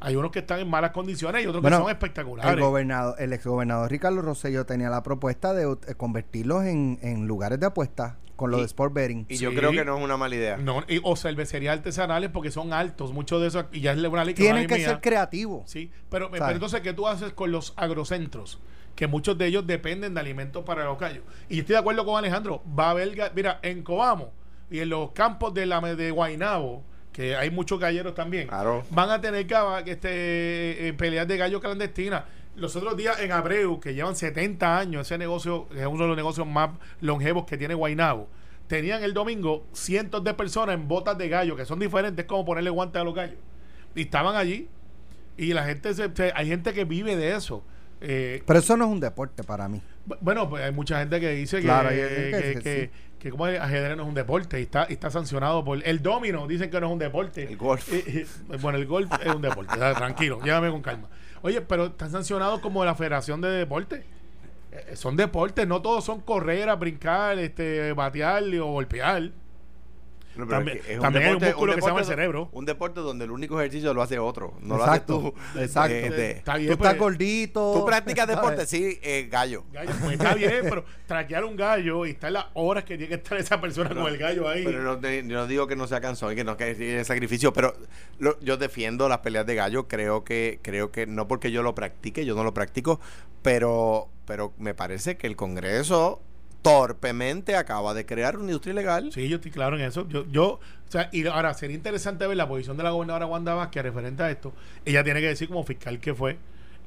[0.00, 2.60] Hay unos que están en malas condiciones y otros Bueno, que son El, espectaculares.
[2.60, 8.18] gobernador, el exgobernador Ricardo Rosselló tenía la propuesta de convertirlos en, en lugares de apuesta
[8.36, 9.24] con lo Y- de sport betting.
[9.30, 9.56] y yo sí.
[9.56, 10.58] creo que no es una mala idea.
[10.58, 14.24] No, y- o cervecerías artesanales porque son altos, muchos de esos, y ya es una
[14.24, 14.88] ley que no Tienen que mía.
[14.88, 15.70] ser creativos.
[15.70, 18.60] Sí, pero, pero entonces, ¿qué tú haces con los agrocentros?
[18.94, 21.22] Que muchos de ellos dependen de alimentos para los gallos.
[21.48, 24.32] Y estoy de acuerdo con Alejandro, va a haber, mira, en Cobamo
[24.70, 26.82] y en los campos de la de Guainabo,
[27.16, 28.84] que hay muchos galleros también, Claro.
[28.90, 29.54] van a tener que
[29.86, 32.24] este, eh, peleas de gallos clandestinas.
[32.56, 36.16] Los otros días en Abreu, que llevan 70 años, ese negocio es uno de los
[36.16, 38.28] negocios más longevos que tiene Guainabo.
[38.66, 42.68] Tenían el domingo cientos de personas en botas de gallo, que son diferentes como ponerle
[42.68, 43.38] guantes a los gallos.
[43.94, 44.68] Y estaban allí.
[45.38, 47.62] Y la gente, se, se- hay gente que vive de eso.
[48.02, 49.80] Eh, Pero eso no es un deporte para mí.
[50.06, 52.90] bu- bueno, pues hay mucha gente que dice que, Claro, hay que, que que-
[53.26, 56.00] que como el ajedrez no es un deporte y está, y está sancionado por el
[56.00, 57.42] domino, dicen que no es un deporte.
[57.42, 57.92] El golf.
[57.92, 58.26] Eh, eh,
[58.60, 61.08] bueno, el golf es un deporte, o sea, tranquilo, llévame con calma.
[61.42, 64.04] Oye, pero están sancionados como la Federación de Deportes.
[64.70, 69.30] Eh, son deportes, no todos son correr, brincar, este, batear o golpear.
[70.36, 72.48] No, También- es que es también hay un músculo que se llama el cerebro.
[72.52, 75.60] Un deporte donde el único ejercicio lo hace otro, no Exacto, lo haces tú.
[75.60, 75.94] exacto.
[75.94, 77.72] Eh, de- Está Tú estás pues, gordito.
[77.74, 78.36] tú practicas ¿sabes?
[78.36, 79.64] deporte, sí, eh, gallo.
[79.72, 83.14] gallo, pues está bien, pero traquear un gallo y estar las horas que tiene que
[83.16, 84.64] estar esa persona con el gallo ahí.
[84.64, 87.04] Pero no, te- yo no digo que no sea cansón y que no que tiene
[87.04, 87.74] sacrificio, pero
[88.18, 89.88] lo- yo defiendo las peleas de gallo.
[89.88, 93.00] Creo que, creo que no porque yo lo practique, yo no lo practico,
[93.42, 96.20] pero, pero me parece que el Congreso
[96.66, 99.12] torpemente acaba de crear una industria ilegal.
[99.12, 100.08] Sí, yo estoy claro en eso.
[100.08, 103.54] Yo, yo, o sea, y ahora sería interesante ver la posición de la gobernadora Wanda
[103.54, 104.52] Vázquez referente a esto.
[104.84, 106.38] Ella tiene que decir como fiscal que fue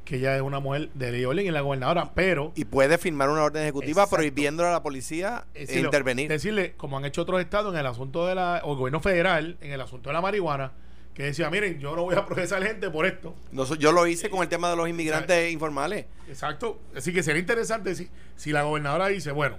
[0.04, 3.30] que ella es una mujer de ley orden y la gobernadora, pero Y puede firmar
[3.30, 4.18] una orden ejecutiva Exacto.
[4.18, 6.28] prohibiéndole a la policía eh, e intervenir.
[6.28, 9.58] Decirle, como han hecho otros estados en el asunto de la, o el gobierno federal,
[9.62, 10.72] en el asunto de la marihuana,
[11.14, 13.36] que decía, miren, yo no voy a procesar gente por esto.
[13.52, 16.06] No, yo lo hice con el tema de los inmigrantes informales.
[16.28, 16.80] Exacto.
[16.96, 19.58] Así que sería interesante si, si la gobernadora dice, bueno,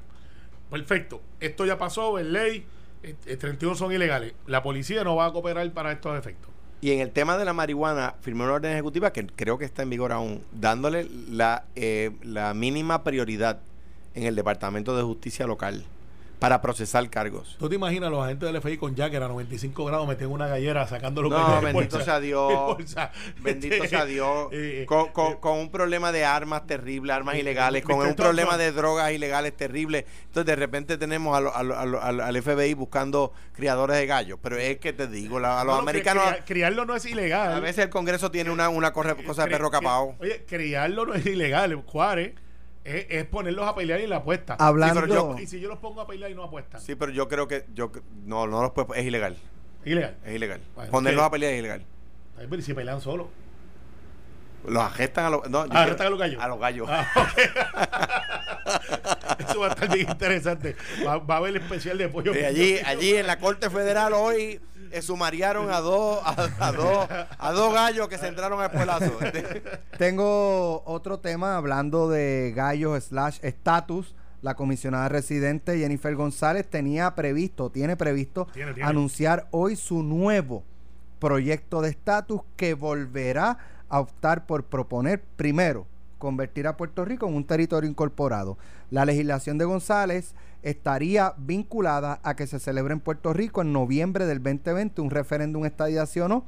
[0.71, 2.65] perfecto, esto ya pasó, es ley,
[3.03, 4.35] eh, eh, 31 son ilegales.
[4.47, 6.51] La policía no va a cooperar para estos efectos.
[6.81, 9.83] Y en el tema de la marihuana, firmó una orden ejecutiva que creo que está
[9.83, 13.61] en vigor aún, dándole la, eh, la mínima prioridad
[14.15, 15.85] en el Departamento de Justicia local
[16.41, 17.55] para procesar cargos.
[17.59, 20.87] ¿Tú te imaginas los agentes del FBI con Jacker a 95 grados metiendo una gallera
[20.89, 22.03] sacando los No, bendito bolsa?
[22.03, 22.77] sea Dios.
[23.43, 24.49] Bendito sea Dios.
[24.51, 28.15] eh, Con, con- eh, con un problema de armas terrible, armas eh, ilegales, con un
[28.15, 30.07] problema de drogas ilegales terrible.
[30.25, 33.99] Entonces, de repente tenemos a lo- a lo- a lo- al, al FBI buscando criadores
[33.99, 34.39] de gallos.
[34.43, 36.97] Pero es que te digo, la- a los no, no, cri- americanos, cria- criarlo no
[36.97, 37.53] es ilegal.
[37.53, 40.17] a veces el Congreso tiene una, una cosa de perro capao.
[40.19, 41.75] Oye, criarlo no es ilegal.
[41.85, 42.33] Juárez
[42.85, 44.57] es, es ponerlos a pelear y la apuesta.
[44.59, 45.01] Hablando.
[45.03, 46.81] Sí, pero Y si yo los pongo a pelear y no apuestan.
[46.81, 47.91] Sí, pero yo creo que yo
[48.25, 49.37] no no los puedo, es ilegal,
[49.85, 50.17] Ilegal.
[50.25, 50.61] es ilegal.
[50.75, 51.27] Bueno, Ponerlos ¿qué?
[51.27, 51.85] a pelear es ilegal.
[52.39, 53.29] Ay, pero ¿y si pelean solo.
[54.67, 56.43] Los arrestan a los no, Ah, arrestan a los gallos.
[56.43, 56.87] A los gallos.
[56.91, 57.07] Ah.
[59.39, 60.77] Eso va a estar bien interesante.
[61.07, 62.35] Va, va a haber el especial de pollo.
[62.39, 64.61] Y allí, allí en la Corte Federal hoy
[64.91, 69.19] eh, sumariaron a dos, a, a dos, a dos gallos que se entraron al puelazo.
[69.99, 74.15] Tengo otro tema hablando de gallos slash estatus.
[74.43, 78.89] La comisionada residente Jennifer González tenía previsto, tiene previsto Tiene, tiene.
[78.89, 80.65] anunciar hoy su nuevo
[81.19, 83.59] proyecto de estatus que volverá
[83.91, 85.87] a optar por proponer primero
[86.21, 88.57] convertir a Puerto Rico en un territorio incorporado.
[88.91, 94.27] La legislación de González estaría vinculada a que se celebre en Puerto Rico en noviembre
[94.27, 95.69] del 2020 un referéndum
[96.29, 96.45] no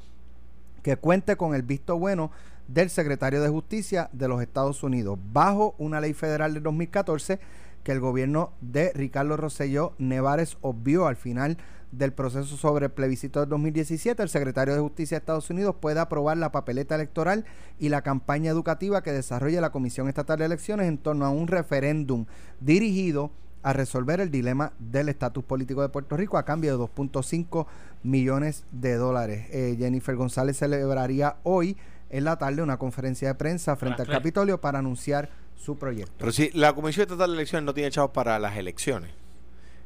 [0.82, 2.30] que cuente con el visto bueno
[2.68, 7.40] del secretario de Justicia de los Estados Unidos, bajo una ley federal de 2014
[7.82, 11.56] que el gobierno de Ricardo Rosselló Nevares obvió al final
[11.92, 16.00] del proceso sobre el plebiscito del 2017, el secretario de Justicia de Estados Unidos puede
[16.00, 17.44] aprobar la papeleta electoral
[17.78, 21.46] y la campaña educativa que desarrolla la Comisión Estatal de Elecciones en torno a un
[21.46, 22.24] referéndum
[22.60, 23.30] dirigido
[23.62, 27.66] a resolver el dilema del estatus político de Puerto Rico a cambio de 2.5
[28.02, 29.46] millones de dólares.
[29.50, 31.76] Eh, Jennifer González celebraría hoy
[32.10, 36.12] en la tarde una conferencia de prensa frente al Capitolio para anunciar su proyecto.
[36.18, 39.21] Pero si la Comisión Estatal de Elecciones no tiene chavos para las elecciones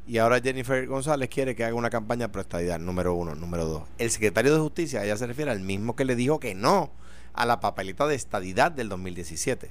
[0.06, 3.34] y ahora Jennifer González quiere que haga una campaña pro estadidad, número uno.
[3.34, 6.54] Número dos, el secretario de Justicia, ella se refiere al mismo que le dijo que
[6.54, 6.90] no
[7.34, 9.70] a la papeleta de estadidad del 2017.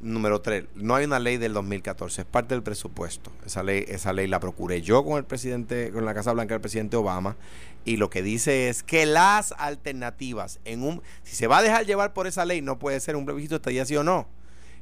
[0.00, 3.32] Número tres, no hay una ley del 2014, es parte del presupuesto.
[3.46, 6.60] Esa ley, esa ley la procuré yo con el presidente, con la Casa Blanca del
[6.60, 7.36] presidente Obama,
[7.84, 11.86] y lo que dice es que las alternativas en un, si se va a dejar
[11.86, 14.26] llevar por esa ley, no puede ser un plebiscito de estadidad sí o no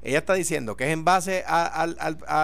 [0.05, 1.87] ella está diciendo que es en base a,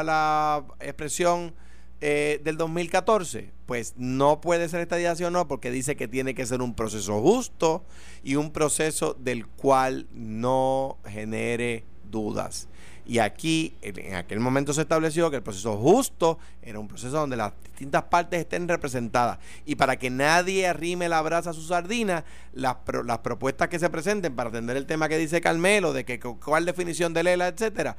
[0.03, 1.55] la expresión
[2.01, 6.47] eh, del 2014, pues no puede ser esta o no, porque dice que tiene que
[6.47, 7.85] ser un proceso justo
[8.23, 12.69] y un proceso del cual no genere dudas.
[13.07, 17.37] Y aquí, en aquel momento se estableció que el proceso justo era un proceso donde
[17.37, 19.39] las distintas partes estén representadas.
[19.67, 23.91] Y para que nadie arrime la brasa a su sardina, las, las propuestas que se
[23.91, 27.97] presenten para atender el tema que dice Carmelo, de que cuál definición de Lela, etcétera,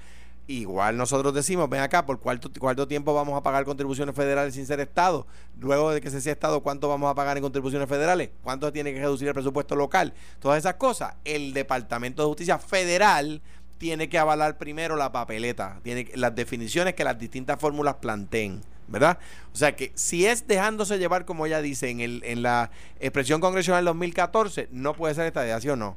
[0.51, 4.65] Igual nosotros decimos, ven acá, ¿por cuánto, cuánto tiempo vamos a pagar contribuciones federales sin
[4.65, 5.25] ser Estado?
[5.57, 8.31] Luego de que se sea Estado, ¿cuánto vamos a pagar en contribuciones federales?
[8.43, 10.13] ¿Cuánto tiene que reducir el presupuesto local?
[10.39, 11.15] Todas esas cosas.
[11.23, 13.41] El Departamento de Justicia Federal
[13.77, 18.61] tiene que avalar primero la papeleta, tiene las definiciones que las distintas fórmulas planteen.
[18.89, 19.19] ¿verdad?
[19.53, 23.39] O sea que si es dejándose llevar, como ella dice, en, el, en la expresión
[23.39, 25.95] congresional del 2014, no puede ser esta o no.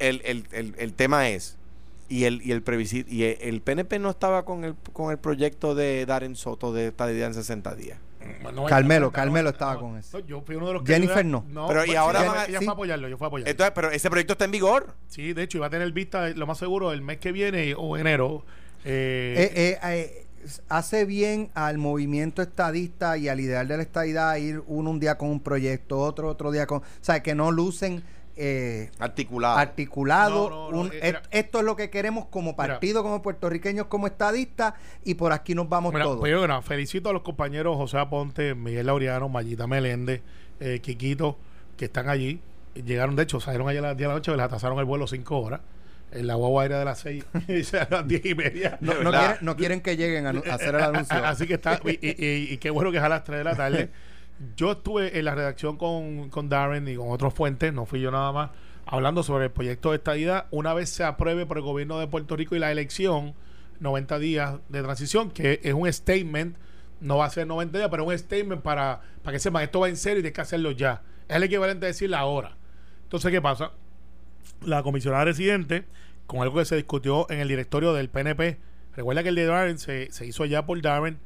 [0.00, 1.58] El, el, el, el, tema es,
[2.12, 2.62] y el, y el
[3.08, 7.26] y el PNP no estaba con el, con el proyecto de Darren Soto de estadía
[7.26, 7.98] en 60 días.
[8.68, 10.20] Carmelo, Carmelo estaba con eso.
[10.20, 11.44] yo fui uno de los que Jennifer no.
[11.68, 13.50] Pero y pues, ahora ella, fue a apoyarlo, yo fui a apoyarlo.
[13.50, 14.94] Entonces, pero ese proyecto está en vigor.
[15.08, 17.96] Sí, de hecho iba a tener vista lo más seguro el mes que viene o
[17.96, 18.44] enero.
[18.84, 20.26] Eh, eh, eh,
[20.68, 25.16] hace bien al movimiento estadista y al ideal de la estadidad ir uno un día
[25.16, 28.02] con un proyecto, otro otro día con, o sea, que no lucen
[28.36, 29.58] eh, articulado.
[29.58, 34.74] articulado eh, esto es lo que queremos como partido, como puertorriqueños, como estadistas,
[35.04, 36.18] y por aquí nos vamos todos.
[36.18, 40.22] Pues felicito a los compañeros José Aponte, Miguel Laureano, Mayita Meléndez,
[40.60, 41.36] eh, Quiquito,
[41.76, 42.40] que están allí.
[42.74, 45.06] Llegaron, de hecho, salieron ayer a las 10 de la noche, les atrasaron el vuelo
[45.06, 45.60] 5 horas.
[46.12, 47.24] En la guagua aérea de las 6
[47.74, 48.78] a las 10 y media.
[48.80, 51.16] No, quieren, que lleguen a, hacer el anuncio.
[51.24, 53.90] Así que está, y, qué bueno que es a las 3 de la tarde.
[54.56, 58.10] Yo estuve en la redacción con, con Darren y con otros fuentes, no fui yo
[58.10, 58.50] nada más,
[58.86, 60.46] hablando sobre el proyecto de estadidad.
[60.50, 63.34] Una vez se apruebe por el gobierno de Puerto Rico y la elección,
[63.80, 66.56] 90 días de transición, que es un statement,
[67.00, 69.88] no va a ser 90 días, pero un statement para, para que sepan, esto va
[69.88, 71.02] en serio y hay que hacerlo ya.
[71.28, 72.56] Es el equivalente a decirlo ahora.
[73.04, 73.72] Entonces, ¿qué pasa?
[74.64, 75.84] La comisionada residente,
[76.26, 78.58] con algo que se discutió en el directorio del PNP,
[78.96, 81.18] recuerda que el de Darren se, se hizo allá por Darren.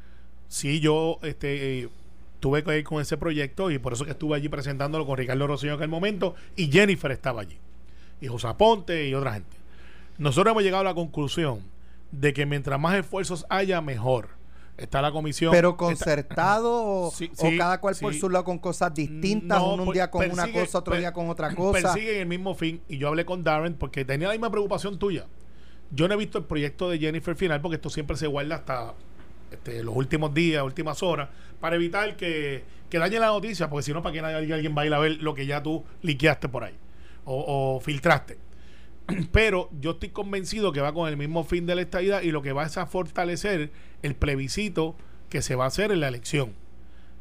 [0.49, 1.89] Sí, yo este, eh,
[2.41, 5.47] tuve que ir con ese proyecto y por eso que estuve allí presentándolo con Ricardo
[5.47, 7.59] Rosselló en aquel momento y Jennifer estaba allí
[8.21, 9.57] y José Aponte y otra gente.
[10.19, 11.61] Nosotros hemos llegado a la conclusión
[12.11, 14.31] de que mientras más esfuerzos haya, mejor.
[14.77, 15.53] Está la comisión.
[15.53, 16.73] Pero concertado
[17.11, 17.13] o,
[17.57, 21.13] cada cual por su lado con cosas distintas, un, día con una cosa, otro día
[21.13, 21.95] con otra cosa.
[21.95, 22.83] Persiguen el mismo fin.
[22.89, 25.27] Y yo hablé con Darren porque tenía la misma preocupación tuya.
[25.91, 28.95] Yo no he visto el proyecto de Jennifer final porque esto siempre se guarda hasta
[29.51, 31.29] este, los últimos días, últimas horas,
[31.61, 34.97] para evitar que, que dañe la noticia, porque si no, para que nadie, alguien vaya
[34.97, 36.75] a ver lo que ya tú liqueaste por ahí
[37.25, 38.39] o, filtraste.
[39.33, 42.43] Pero yo estoy convencido que va con el mismo fin de la estadía y lo
[42.43, 43.71] que va es a fortalecer
[44.03, 44.97] el plebiscito
[45.29, 46.55] que se va a hacer en la elección.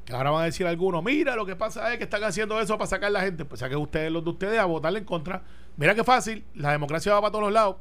[0.05, 2.77] Que ahora van a decir algunos, mira, lo que pasa es que están haciendo eso
[2.77, 3.45] para sacar a la gente.
[3.45, 5.41] Pues saquen ustedes los de ustedes a votarle en contra.
[5.77, 7.77] Mira qué fácil, la democracia va para todos los lados.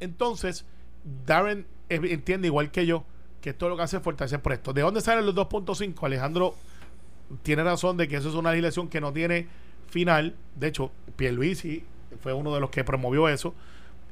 [0.00, 0.64] Entonces,
[1.26, 3.04] Darren entiende igual que yo
[3.46, 4.72] que esto lo que hace es fortalecer por esto.
[4.72, 6.04] ¿De dónde salen los 2.5?
[6.04, 6.56] Alejandro
[7.44, 9.46] tiene razón de que eso es una legislación que no tiene
[9.88, 10.34] final.
[10.56, 11.84] De hecho, Pierluisi
[12.20, 13.54] fue uno de los que promovió eso.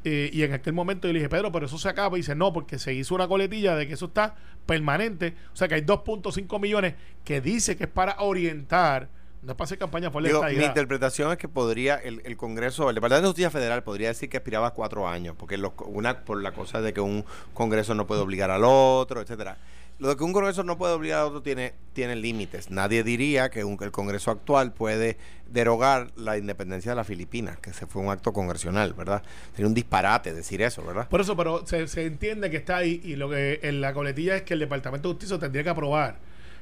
[0.05, 2.17] Eh, y en aquel momento yo le dije, Pedro, pero eso se acaba.
[2.17, 5.35] Y dice, no, porque se hizo una coletilla de que eso está permanente.
[5.53, 9.09] O sea que hay 2.5 millones que dice que es para orientar
[9.45, 10.11] no campaña
[10.59, 14.37] Mi interpretación es que podría, el, Congreso, el Departamento de Justicia Federal podría decir que
[14.39, 18.21] aspiraba a cuatro años, porque una por la cosa de que un Congreso no puede
[18.21, 19.59] obligar al otro, etcétera.
[20.01, 22.69] Lo de que un Congreso no puede obligar a otro tiene, tiene límites.
[22.69, 25.17] Nadie diría que, un- el Congreso actual puede
[25.49, 29.23] derogar la independencia de las Filipinas, que se fue un acto congresional, ¿verdad?
[29.53, 31.09] Sería un disparate decir eso, ¿verdad?
[31.09, 34.35] Por eso, pero se, se entiende que está ahí y lo que en la coletilla
[34.35, 36.19] es que el Departamento de Justicia tendría que aprobar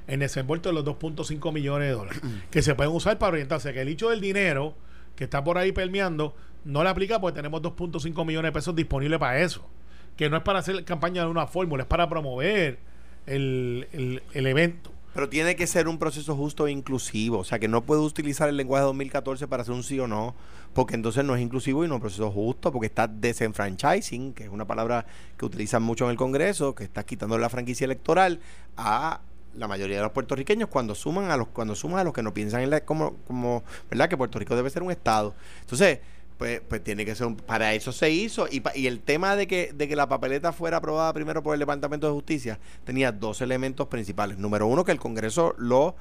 [0.07, 3.73] en desembolso de los 2.5 millones de dólares que se pueden usar para orientarse.
[3.73, 4.75] Que el hecho del dinero
[5.17, 6.35] que está por ahí permeando
[6.65, 9.65] no le aplica porque tenemos 2.5 millones de pesos disponibles para eso.
[10.17, 12.79] Que no es para hacer campaña de una fórmula, es para promover
[13.27, 14.91] el, el- el evento.
[15.15, 17.39] Pero tiene que ser un proceso justo e inclusivo.
[17.41, 20.07] O sea, que no puede utilizar el lenguaje de 2014 para hacer un sí o
[20.09, 20.35] no,
[20.73, 24.45] porque entonces no es inclusivo y no es un proceso justo, porque está desenfranchising, que
[24.45, 25.05] es una palabra
[25.37, 28.41] que utilizan mucho en el Congreso, que está quitando la franquicia electoral
[28.77, 29.21] a
[29.57, 32.33] la mayoría de los puertorriqueños cuando suman a los cuando suman a los que no
[32.33, 35.35] piensan en la, como como verdad que Puerto Rico debe ser un estado.
[35.61, 36.01] Entonces
[36.39, 38.49] pues, pues tiene que ser un, para eso se hizo.
[38.49, 41.61] Y, y el tema de que de que la papeleta fuera aprobada primero por el
[41.61, 44.39] Departamento de Justicia tenía dos elementos principales.
[44.39, 45.95] Número uno que el Congreso lo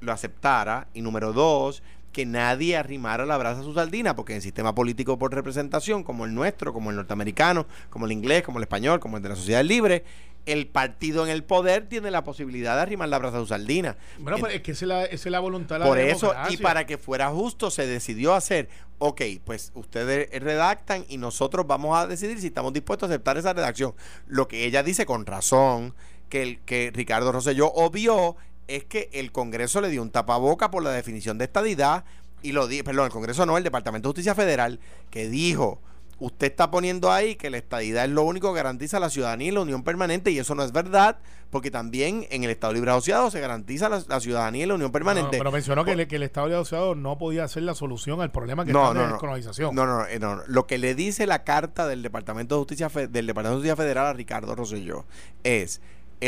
[0.00, 0.88] lo aceptara.
[0.94, 1.82] Y número dos
[2.12, 6.04] que nadie arrimara la brasa a su sardina porque en el sistema político por representación
[6.04, 9.30] como el nuestro como el norteamericano como el inglés como el español como el de
[9.30, 10.04] la sociedad libre
[10.44, 13.96] el partido en el poder tiene la posibilidad de arrimar la brasa a su sardina
[14.18, 15.98] Bueno, En- pues es que esa es la, esa es la voluntad de la por
[15.98, 21.64] eso, y para que fuera justo, se decidió hacer, ok, pues ustedes redactan y nosotros
[21.68, 23.94] vamos a decidir si estamos dispuestos a aceptar esa redacción.
[24.26, 25.94] Lo que ella dice con razón,
[26.28, 28.34] que, el, que Ricardo Rosselló obvió,
[28.68, 32.04] es que el Congreso le dio un tapaboca por la definición de estadidad,
[32.42, 35.80] y lo di, perdón, el Congreso no, el Departamento de Justicia Federal, que dijo,
[36.18, 39.50] usted está poniendo ahí que la estadidad es lo único que garantiza la ciudadanía y
[39.52, 41.18] la unión permanente, y eso no es verdad,
[41.50, 44.88] porque también en el Estado Libre Asociado se garantiza la, la ciudadanía y la unión
[44.88, 45.36] No, permanente.
[45.38, 48.30] pero mencionó que, le- que el Estado de asociado no podía ser la solución al
[48.30, 49.12] problema que No, está no, no.
[49.12, 49.74] descolonización.
[49.74, 50.42] No, no, eh, no, no.
[50.46, 53.76] Lo que le dice la carta del Departamento de Justicia Fe- del Departamento de Justicia
[53.84, 55.04] Federal a Ricardo Rosselló
[55.44, 55.80] es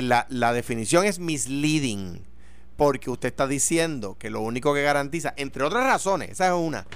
[0.02, 2.24] la, la definición es misleading
[2.76, 6.86] porque usted está diciendo que lo único que garantiza, entre otras razones, esa es una,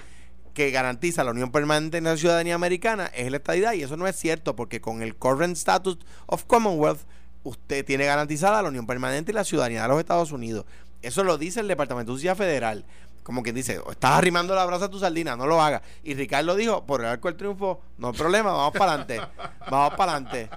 [0.58, 4.08] que garantiza la unión permanente en la ciudadanía americana es la estadidad y eso no
[4.08, 7.02] es cierto porque con el current status of Commonwealth
[7.44, 10.66] usted tiene garantizada la unión permanente y la ciudadanía de los Estados Unidos.
[11.00, 12.84] Eso lo dice el Departamento de Justicia Federal.
[13.28, 15.82] Como que dice, estás arrimando la brasa a tu sardina, no lo hagas.
[16.02, 19.20] Y Ricardo dijo, por el arco del triunfo, no hay problema, vamos para adelante.
[19.70, 20.48] Vamos para adelante.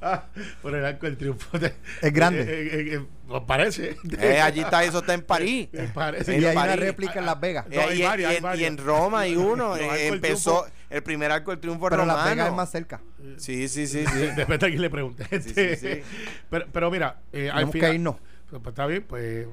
[0.00, 0.26] Ah,
[0.62, 1.58] por el arco del triunfo.
[2.00, 2.42] Es grande.
[2.42, 3.96] Eh, eh, eh, pues parece.
[4.20, 5.70] Eh, allí está, eso está en París.
[5.92, 6.34] Parece.
[6.34, 6.76] Y en hay una París.
[6.84, 7.66] réplica en Las Vegas.
[7.68, 8.62] Eh, No, hay y, en- varias, y hay en, varias.
[8.62, 9.76] y en Roma hay uno.
[9.76, 10.76] Eh, empezó triunfo.
[10.90, 12.30] el primer arco del triunfo Pero Las romano.
[12.30, 13.00] Vegas es más cerca.
[13.38, 14.18] Sí, sí, sí, sí.
[14.36, 15.26] Depende de quién le pregunte.
[15.32, 16.02] Este, sí, sí.
[16.48, 17.90] Pero, pero mira, eh, al final.
[17.90, 18.16] que irnos.
[18.50, 19.48] Pues está bien, pues.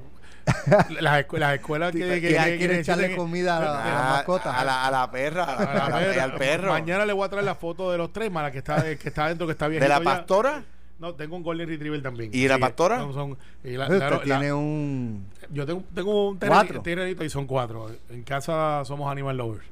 [1.00, 4.12] las, escuelas, las escuelas que, que, Que que echarle comida a la- a la Ah,
[4.16, 4.58] mascota.
[4.58, 6.24] A la, a la perra, a a la la- perra.
[6.24, 6.68] al perro.
[6.70, 9.28] Mañana le voy a traer la foto de los tres, la que está, que está
[9.28, 9.80] dentro, que está bien.
[9.82, 10.62] ¿De la pastora?
[10.98, 12.30] No, tengo un Golden Retriever también.
[12.32, 12.98] ¿Y la pastora?
[12.98, 15.26] son- son- y la- Usted la- la- tiene un...
[15.50, 17.90] yo tengo, tengo un terrenito, terrenito y son cuatro.
[18.10, 19.64] En casa somos animal lovers.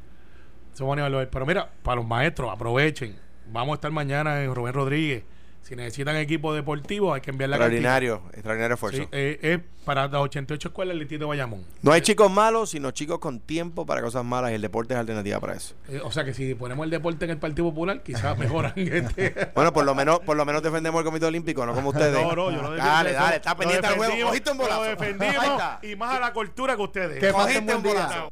[0.72, 1.30] Somos animal lovers.
[1.30, 3.14] Pero mira, para los maestros, aprovechen.
[3.50, 5.24] Vamos a estar mañana en Rubén Rodríguez.
[5.62, 9.02] Si necesitan equipo deportivo, hay que enviar la Extraordinario, extraordinario esfuerzo.
[9.02, 11.64] Sí, eh, es para las 88 escuelas del distrito de Bayamón.
[11.80, 15.00] No hay chicos malos, sino chicos con tiempo para cosas malas y el deporte es
[15.00, 15.74] alternativa para eso.
[15.88, 18.72] Eh, o sea que si ponemos el deporte en el Partido Popular, quizás mejoran.
[18.76, 19.48] este.
[19.54, 22.12] Bueno, por lo menos, por lo menos defendemos el Comité Olímpico, no como ustedes.
[22.12, 25.62] No, no, yo lo Dale, dale, está pendiente al huevo, defendimos, cogiste un Lo defendimos
[25.82, 27.20] y más a la cultura que ustedes.
[27.20, 28.26] Que Cogiste un bolazo.